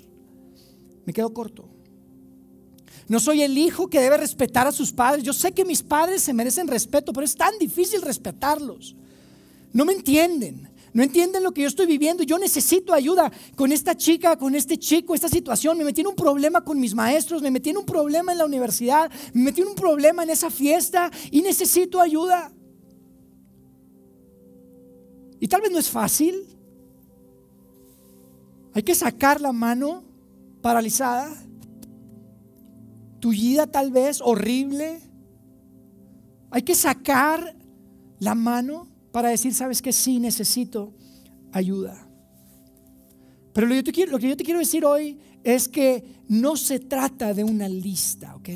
Me 1.05 1.11
quedo 1.11 1.33
corto. 1.33 1.67
No 3.09 3.19
soy 3.19 3.41
el 3.41 3.57
hijo 3.57 3.89
que 3.89 3.99
debe 3.99 4.15
respetar 4.15 4.67
a 4.67 4.71
sus 4.71 4.93
padres. 4.93 5.25
Yo 5.25 5.33
sé 5.33 5.51
que 5.51 5.65
mis 5.65 5.83
padres 5.83 6.21
se 6.21 6.33
merecen 6.33 6.69
respeto, 6.69 7.11
pero 7.11 7.25
es 7.25 7.35
tan 7.35 7.59
difícil 7.59 8.01
respetarlos. 8.01 8.95
No 9.73 9.83
me 9.83 9.91
entienden. 9.91 10.70
No 10.93 11.03
entienden 11.03 11.43
lo 11.43 11.53
que 11.53 11.61
yo 11.61 11.67
estoy 11.67 11.85
viviendo. 11.85 12.23
Yo 12.23 12.37
necesito 12.37 12.93
ayuda 12.93 13.31
con 13.55 13.71
esta 13.71 13.95
chica, 13.95 14.37
con 14.37 14.55
este 14.55 14.77
chico, 14.77 15.15
esta 15.15 15.29
situación. 15.29 15.77
Me 15.77 15.83
metí 15.83 16.01
en 16.01 16.07
un 16.07 16.15
problema 16.15 16.61
con 16.61 16.79
mis 16.79 16.93
maestros, 16.93 17.41
me 17.41 17.51
metí 17.51 17.69
en 17.69 17.77
un 17.77 17.85
problema 17.85 18.31
en 18.31 18.37
la 18.37 18.45
universidad, 18.45 19.11
me 19.33 19.43
metí 19.43 19.61
en 19.61 19.69
un 19.69 19.75
problema 19.75 20.23
en 20.23 20.29
esa 20.29 20.49
fiesta 20.49 21.09
y 21.31 21.41
necesito 21.41 22.01
ayuda. 22.01 22.51
Y 25.39 25.47
tal 25.47 25.61
vez 25.61 25.71
no 25.71 25.79
es 25.79 25.89
fácil. 25.89 26.45
Hay 28.73 28.83
que 28.83 28.95
sacar 28.95 29.41
la 29.41 29.51
mano 29.51 30.03
paralizada 30.61 31.35
tullida 33.21 33.67
tal 33.67 33.91
vez, 33.91 34.19
horrible. 34.21 34.99
Hay 36.49 36.63
que 36.63 36.75
sacar 36.75 37.55
la 38.19 38.35
mano 38.35 38.87
para 39.11 39.29
decir, 39.29 39.53
sabes 39.53 39.81
que 39.81 39.91
sí, 39.91 40.19
necesito 40.19 40.93
ayuda. 41.51 42.07
Pero 43.53 43.67
lo, 43.67 43.83
que 43.83 44.29
yo 44.29 44.37
te 44.37 44.43
quiero 44.43 44.59
decir 44.59 44.85
hoy 44.85 45.19
es 45.43 45.67
que 45.67 46.03
no 46.27 46.55
se 46.55 46.79
trata 46.79 47.33
de 47.33 47.43
una 47.43 47.67
lista, 47.67 48.35
¿ok? 48.35 48.49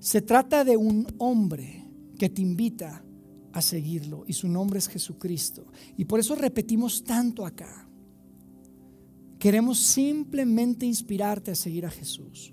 Se 0.00 0.22
trata 0.22 0.64
de 0.64 0.76
un 0.76 1.06
hombre 1.18 1.84
que 2.18 2.28
te 2.28 2.42
invita 2.42 3.04
a 3.52 3.62
seguirlo 3.62 4.24
y 4.26 4.32
su 4.32 4.48
nombre 4.48 4.78
es 4.78 4.88
Jesucristo. 4.88 5.66
Y 5.96 6.04
por 6.04 6.18
eso 6.18 6.34
repetimos 6.34 7.04
tanto 7.04 7.46
acá. 7.46 7.88
Queremos 9.38 9.78
simplemente 9.78 10.84
inspirarte 10.86 11.52
a 11.52 11.54
seguir 11.54 11.86
a 11.86 11.90
Jesús. 11.90 12.52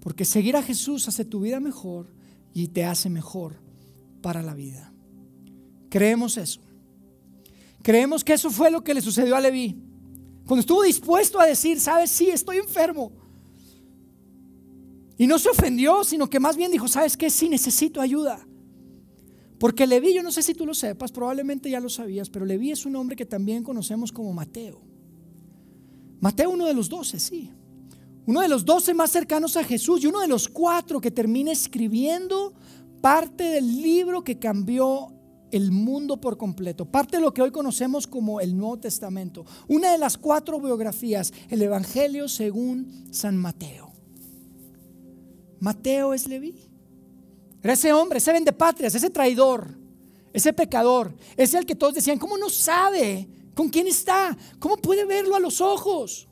Porque 0.00 0.24
seguir 0.24 0.56
a 0.56 0.62
Jesús 0.62 1.06
hace 1.06 1.24
tu 1.24 1.40
vida 1.40 1.60
mejor 1.60 2.12
y 2.54 2.68
te 2.68 2.84
hace 2.84 3.08
mejor 3.08 3.60
para 4.20 4.42
la 4.42 4.54
vida. 4.54 4.92
Creemos 5.88 6.36
eso. 6.36 6.60
Creemos 7.82 8.24
que 8.24 8.34
eso 8.34 8.50
fue 8.50 8.70
lo 8.70 8.82
que 8.82 8.94
le 8.94 9.00
sucedió 9.00 9.36
a 9.36 9.40
Leví. 9.40 9.76
Cuando 10.46 10.60
estuvo 10.60 10.82
dispuesto 10.82 11.40
a 11.40 11.46
decir, 11.46 11.80
sabes, 11.80 12.10
sí, 12.10 12.30
estoy 12.30 12.58
enfermo. 12.58 13.12
Y 15.16 15.26
no 15.26 15.38
se 15.38 15.48
ofendió, 15.48 16.04
sino 16.04 16.28
que 16.28 16.40
más 16.40 16.56
bien 16.56 16.70
dijo, 16.70 16.88
sabes 16.88 17.16
qué, 17.16 17.30
sí, 17.30 17.48
necesito 17.48 18.00
ayuda. 18.00 18.46
Porque 19.58 19.86
Leví, 19.86 20.14
yo 20.14 20.22
no 20.22 20.30
sé 20.30 20.42
si 20.42 20.54
tú 20.54 20.64
lo 20.64 20.74
sepas, 20.74 21.10
probablemente 21.10 21.68
ya 21.68 21.80
lo 21.80 21.88
sabías, 21.88 22.30
pero 22.30 22.44
Leví 22.44 22.70
es 22.70 22.86
un 22.86 22.96
hombre 22.96 23.16
que 23.16 23.26
también 23.26 23.64
conocemos 23.64 24.12
como 24.12 24.32
Mateo. 24.32 24.80
Mateo 26.20 26.50
uno 26.50 26.66
de 26.66 26.74
los 26.74 26.88
doce, 26.88 27.18
sí 27.18 27.50
uno 28.28 28.42
de 28.42 28.48
los 28.48 28.66
doce 28.66 28.92
más 28.92 29.10
cercanos 29.10 29.56
a 29.56 29.64
Jesús 29.64 30.04
y 30.04 30.06
uno 30.06 30.20
de 30.20 30.28
los 30.28 30.50
cuatro 30.50 31.00
que 31.00 31.10
termina 31.10 31.50
escribiendo 31.50 32.52
parte 33.00 33.42
del 33.44 33.80
libro 33.80 34.22
que 34.22 34.38
cambió 34.38 35.14
el 35.50 35.70
mundo 35.70 36.20
por 36.20 36.36
completo, 36.36 36.84
parte 36.84 37.16
de 37.16 37.22
lo 37.22 37.32
que 37.32 37.42
hoy 37.42 37.50
conocemos 37.50 38.06
como 38.06 38.40
el 38.40 38.56
Nuevo 38.56 38.78
Testamento, 38.78 39.44
una 39.66 39.92
de 39.92 39.98
las 39.98 40.16
cuatro 40.18 40.60
biografías, 40.60 41.32
el 41.48 41.62
Evangelio 41.62 42.28
según 42.28 43.08
San 43.10 43.36
Mateo. 43.36 43.92
Mateo 45.60 46.14
es 46.14 46.28
Leví. 46.28 46.54
Era 47.62 47.72
ese 47.72 47.92
hombre, 47.92 48.18
ese 48.18 48.52
patrias, 48.52 48.94
ese 48.94 49.10
traidor, 49.10 49.76
ese 50.32 50.52
pecador, 50.52 51.14
ese 51.36 51.58
el 51.58 51.66
que 51.66 51.74
todos 51.74 51.94
decían, 51.94 52.18
¿cómo 52.18 52.38
no 52.38 52.48
sabe 52.48 53.28
con 53.54 53.68
quién 53.68 53.86
está? 53.86 54.36
¿Cómo 54.58 54.76
puede 54.76 55.04
verlo 55.04 55.34
a 55.34 55.40
los 55.40 55.60
ojos? 55.60 56.28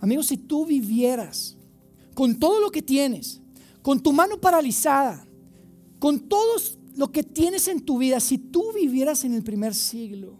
Amigos, 0.00 0.28
si 0.28 0.38
tú 0.38 0.64
vivieras 0.64 1.56
con 2.14 2.38
todo 2.38 2.60
lo 2.60 2.70
que 2.70 2.80
tienes, 2.80 3.40
con 3.82 4.00
tu 4.00 4.12
mano 4.12 4.40
paralizada, 4.40 5.26
con 5.98 6.20
todo 6.20 6.56
lo 7.00 7.10
que 7.10 7.22
tienes 7.22 7.66
en 7.68 7.80
tu 7.80 7.96
vida, 7.96 8.20
si 8.20 8.36
tú 8.36 8.74
vivieras 8.74 9.24
en 9.24 9.32
el 9.32 9.42
primer 9.42 9.74
siglo, 9.74 10.38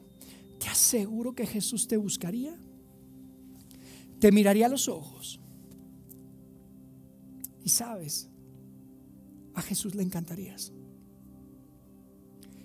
te 0.59 0.69
aseguro 0.69 1.35
que 1.35 1.47
Jesús 1.47 1.89
te 1.89 1.97
buscaría, 1.97 2.55
te 4.19 4.31
miraría 4.31 4.67
a 4.67 4.69
los 4.69 4.87
ojos. 4.87 5.41
Y 7.65 7.71
sabes, 7.71 8.29
a 9.55 9.63
Jesús 9.63 9.95
le 9.95 10.03
encantarías. 10.03 10.71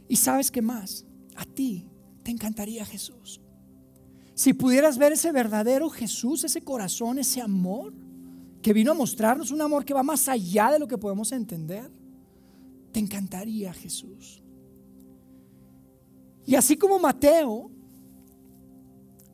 Y 0.09 0.17
sabes 0.17 0.51
qué 0.51 0.61
más, 0.61 1.05
a 1.33 1.45
ti 1.45 1.87
te 2.21 2.31
encantaría 2.31 2.83
Jesús. 2.83 3.39
Si 4.33 4.51
pudieras 4.51 4.97
ver 4.97 5.13
ese 5.13 5.31
verdadero 5.31 5.89
Jesús, 5.89 6.43
ese 6.43 6.61
corazón, 6.61 7.17
ese 7.17 7.39
amor 7.39 7.93
que 8.61 8.73
vino 8.73 8.91
a 8.91 8.93
mostrarnos, 8.93 9.51
un 9.51 9.61
amor 9.61 9.85
que 9.85 9.93
va 9.93 10.03
más 10.03 10.27
allá 10.27 10.69
de 10.73 10.79
lo 10.79 10.87
que 10.89 10.97
podemos 10.97 11.31
entender, 11.31 11.89
te 12.95 13.01
encantaría 13.01 13.73
Jesús. 13.73 14.41
Y 16.45 16.55
así 16.55 16.77
como 16.77 16.97
Mateo, 16.97 17.69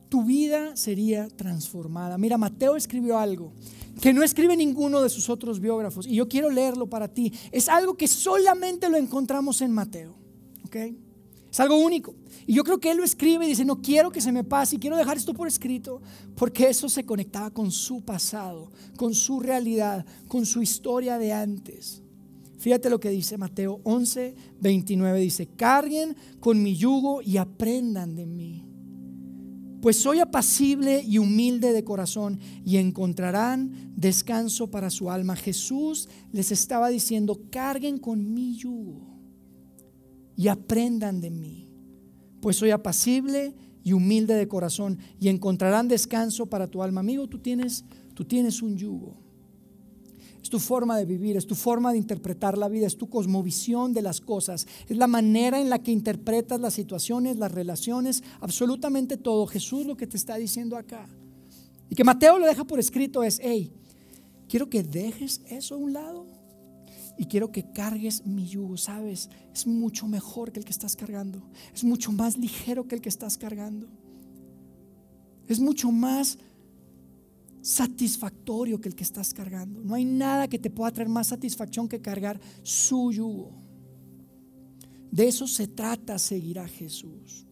tu 0.08 0.24
vida 0.24 0.74
sería 0.74 1.28
transformada. 1.28 2.18
Mira, 2.18 2.36
Mateo 2.36 2.74
escribió 2.74 3.20
algo 3.20 3.52
que 4.00 4.12
no 4.12 4.24
escribe 4.24 4.56
ninguno 4.56 5.00
de 5.00 5.08
sus 5.08 5.30
otros 5.30 5.60
biógrafos. 5.60 6.08
Y 6.08 6.16
yo 6.16 6.28
quiero 6.28 6.50
leerlo 6.50 6.90
para 6.90 7.06
ti. 7.06 7.32
Es 7.52 7.68
algo 7.68 7.96
que 7.96 8.08
solamente 8.08 8.90
lo 8.90 8.96
encontramos 8.96 9.60
en 9.60 9.70
Mateo. 9.70 10.16
¿ok? 10.66 10.76
Es 11.48 11.60
algo 11.60 11.76
único. 11.76 12.16
Y 12.48 12.54
yo 12.54 12.64
creo 12.64 12.80
que 12.80 12.90
él 12.90 12.96
lo 12.96 13.04
escribe 13.04 13.44
y 13.44 13.48
dice, 13.50 13.64
no 13.64 13.80
quiero 13.80 14.10
que 14.10 14.20
se 14.20 14.32
me 14.32 14.42
pase 14.42 14.74
y 14.74 14.78
quiero 14.80 14.96
dejar 14.96 15.16
esto 15.18 15.34
por 15.34 15.46
escrito, 15.46 16.02
porque 16.34 16.68
eso 16.68 16.88
se 16.88 17.06
conectaba 17.06 17.52
con 17.52 17.70
su 17.70 18.00
pasado, 18.00 18.72
con 18.96 19.14
su 19.14 19.38
realidad, 19.38 20.04
con 20.26 20.46
su 20.46 20.62
historia 20.62 21.16
de 21.16 21.32
antes. 21.32 22.02
Fíjate 22.62 22.88
lo 22.88 23.00
que 23.00 23.10
dice 23.10 23.36
Mateo 23.36 23.80
11, 23.82 24.36
29, 24.60 25.18
dice, 25.18 25.48
carguen 25.48 26.16
con 26.38 26.62
mi 26.62 26.76
yugo 26.76 27.20
y 27.20 27.36
aprendan 27.36 28.14
de 28.14 28.24
mí 28.24 28.72
pues 29.82 29.96
soy 29.96 30.20
apacible 30.20 31.02
y 31.04 31.18
humilde 31.18 31.72
de 31.72 31.82
corazón 31.82 32.38
y 32.64 32.76
encontrarán 32.76 33.92
descanso 33.96 34.70
para 34.70 34.90
su 34.90 35.10
alma. 35.10 35.34
Jesús 35.34 36.08
les 36.30 36.52
estaba 36.52 36.88
diciendo, 36.88 37.48
carguen 37.50 37.98
con 37.98 38.32
mi 38.32 38.54
yugo 38.56 39.18
y 40.36 40.46
aprendan 40.46 41.20
de 41.20 41.32
mí, 41.32 41.68
pues 42.40 42.54
soy 42.54 42.70
apacible 42.70 43.56
y 43.82 43.92
humilde 43.92 44.34
de 44.34 44.46
corazón 44.46 45.00
y 45.18 45.28
encontrarán 45.28 45.88
descanso 45.88 46.46
para 46.46 46.68
tu 46.68 46.84
alma. 46.84 47.00
Amigo, 47.00 47.26
tú 47.26 47.40
tienes, 47.40 47.84
tú 48.14 48.24
tienes 48.24 48.62
un 48.62 48.76
yugo 48.76 49.31
es 50.42 50.50
tu 50.50 50.58
forma 50.58 50.96
de 50.98 51.04
vivir, 51.04 51.36
es 51.36 51.46
tu 51.46 51.54
forma 51.54 51.92
de 51.92 51.98
interpretar 51.98 52.58
la 52.58 52.68
vida, 52.68 52.86
es 52.86 52.96
tu 52.96 53.08
cosmovisión 53.08 53.92
de 53.92 54.02
las 54.02 54.20
cosas, 54.20 54.66
es 54.88 54.96
la 54.96 55.06
manera 55.06 55.60
en 55.60 55.70
la 55.70 55.78
que 55.78 55.92
interpretas 55.92 56.60
las 56.60 56.74
situaciones, 56.74 57.38
las 57.38 57.52
relaciones, 57.52 58.24
absolutamente 58.40 59.16
todo. 59.16 59.46
Jesús 59.46 59.86
lo 59.86 59.96
que 59.96 60.08
te 60.08 60.16
está 60.16 60.36
diciendo 60.36 60.76
acá. 60.76 61.08
Y 61.88 61.94
que 61.94 62.04
Mateo 62.04 62.38
lo 62.38 62.46
deja 62.46 62.64
por 62.64 62.80
escrito 62.80 63.22
es, 63.22 63.38
hey, 63.42 63.72
quiero 64.48 64.68
que 64.68 64.82
dejes 64.82 65.42
eso 65.46 65.76
a 65.76 65.78
un 65.78 65.92
lado 65.92 66.26
y 67.16 67.26
quiero 67.26 67.52
que 67.52 67.70
cargues 67.72 68.26
mi 68.26 68.48
yugo, 68.48 68.76
¿sabes? 68.76 69.30
Es 69.54 69.66
mucho 69.66 70.08
mejor 70.08 70.50
que 70.50 70.58
el 70.58 70.64
que 70.64 70.72
estás 70.72 70.96
cargando, 70.96 71.40
es 71.72 71.84
mucho 71.84 72.10
más 72.10 72.36
ligero 72.36 72.88
que 72.88 72.96
el 72.96 73.00
que 73.00 73.10
estás 73.10 73.38
cargando, 73.38 73.86
es 75.46 75.60
mucho 75.60 75.92
más 75.92 76.38
satisfactorio 77.62 78.80
que 78.80 78.88
el 78.88 78.94
que 78.94 79.04
estás 79.04 79.32
cargando. 79.32 79.80
No 79.80 79.94
hay 79.94 80.04
nada 80.04 80.48
que 80.48 80.58
te 80.58 80.68
pueda 80.68 80.90
traer 80.90 81.08
más 81.08 81.28
satisfacción 81.28 81.88
que 81.88 82.00
cargar 82.00 82.40
su 82.62 83.12
yugo. 83.12 83.62
De 85.10 85.28
eso 85.28 85.46
se 85.46 85.68
trata 85.68 86.18
seguir 86.18 86.58
a 86.58 86.66
Jesús. 86.66 87.46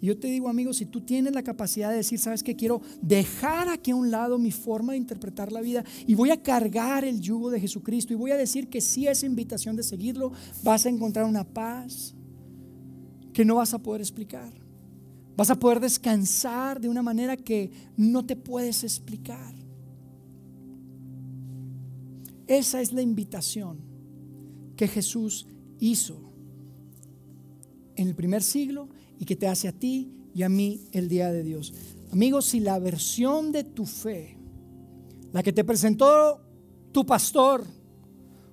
Y 0.00 0.06
yo 0.06 0.18
te 0.18 0.28
digo, 0.28 0.48
amigo, 0.48 0.72
si 0.72 0.86
tú 0.86 1.00
tienes 1.00 1.34
la 1.34 1.42
capacidad 1.42 1.90
de 1.90 1.96
decir, 1.96 2.18
sabes 2.18 2.42
que 2.42 2.54
quiero 2.54 2.80
dejar 3.02 3.68
aquí 3.68 3.90
a 3.90 3.96
un 3.96 4.10
lado 4.10 4.38
mi 4.38 4.52
forma 4.52 4.92
de 4.92 4.98
interpretar 4.98 5.50
la 5.50 5.60
vida 5.60 5.84
y 6.06 6.14
voy 6.14 6.30
a 6.30 6.40
cargar 6.40 7.04
el 7.04 7.20
yugo 7.20 7.50
de 7.50 7.60
Jesucristo 7.60 8.12
y 8.12 8.16
voy 8.16 8.30
a 8.30 8.36
decir 8.36 8.68
que 8.68 8.80
si 8.80 9.08
esa 9.08 9.26
invitación 9.26 9.74
de 9.74 9.82
seguirlo, 9.82 10.32
vas 10.62 10.86
a 10.86 10.88
encontrar 10.88 11.24
una 11.24 11.44
paz 11.44 12.14
que 13.32 13.44
no 13.44 13.56
vas 13.56 13.74
a 13.74 13.78
poder 13.78 14.00
explicar. 14.00 14.67
Vas 15.38 15.50
a 15.50 15.54
poder 15.54 15.78
descansar 15.78 16.80
de 16.80 16.88
una 16.88 17.00
manera 17.00 17.36
que 17.36 17.70
no 17.96 18.26
te 18.26 18.34
puedes 18.34 18.82
explicar. 18.82 19.54
Esa 22.48 22.80
es 22.80 22.92
la 22.92 23.02
invitación 23.02 23.78
que 24.74 24.88
Jesús 24.88 25.46
hizo 25.78 26.32
en 27.94 28.08
el 28.08 28.16
primer 28.16 28.42
siglo 28.42 28.88
y 29.16 29.26
que 29.26 29.36
te 29.36 29.46
hace 29.46 29.68
a 29.68 29.72
ti 29.72 30.12
y 30.34 30.42
a 30.42 30.48
mí 30.48 30.88
el 30.90 31.08
día 31.08 31.30
de 31.30 31.44
Dios. 31.44 31.72
Amigos, 32.10 32.46
si 32.46 32.58
la 32.58 32.80
versión 32.80 33.52
de 33.52 33.62
tu 33.62 33.86
fe, 33.86 34.36
la 35.32 35.44
que 35.44 35.52
te 35.52 35.62
presentó 35.62 36.40
tu 36.90 37.06
pastor, 37.06 37.64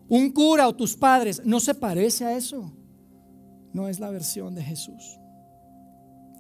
un 0.08 0.30
cura 0.30 0.68
o 0.68 0.76
tus 0.76 0.96
padres, 0.96 1.42
no 1.46 1.60
se 1.60 1.74
parece 1.74 2.26
a 2.26 2.38
eso, 2.38 2.72
no 3.74 3.88
es 3.88 4.00
la 4.00 4.12
versión 4.12 4.54
de 4.54 4.62
Jesús 4.62 5.18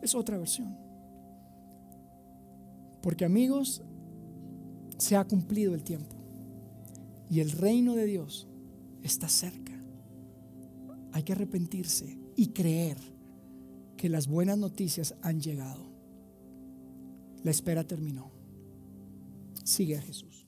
es 0.05 0.15
otra 0.15 0.37
versión. 0.37 0.77
Porque 3.01 3.25
amigos, 3.25 3.83
se 4.97 5.15
ha 5.15 5.25
cumplido 5.25 5.75
el 5.75 5.83
tiempo 5.83 6.15
y 7.29 7.39
el 7.41 7.51
reino 7.51 7.95
de 7.95 8.05
Dios 8.05 8.47
está 9.03 9.27
cerca. 9.27 9.73
Hay 11.11 11.23
que 11.23 11.33
arrepentirse 11.33 12.17
y 12.35 12.47
creer 12.47 12.97
que 13.97 14.09
las 14.09 14.27
buenas 14.27 14.57
noticias 14.57 15.15
han 15.21 15.39
llegado. 15.39 15.83
La 17.43 17.51
espera 17.51 17.83
terminó. 17.83 18.31
Sigue 19.63 19.97
a 19.97 20.01
Jesús. 20.01 20.47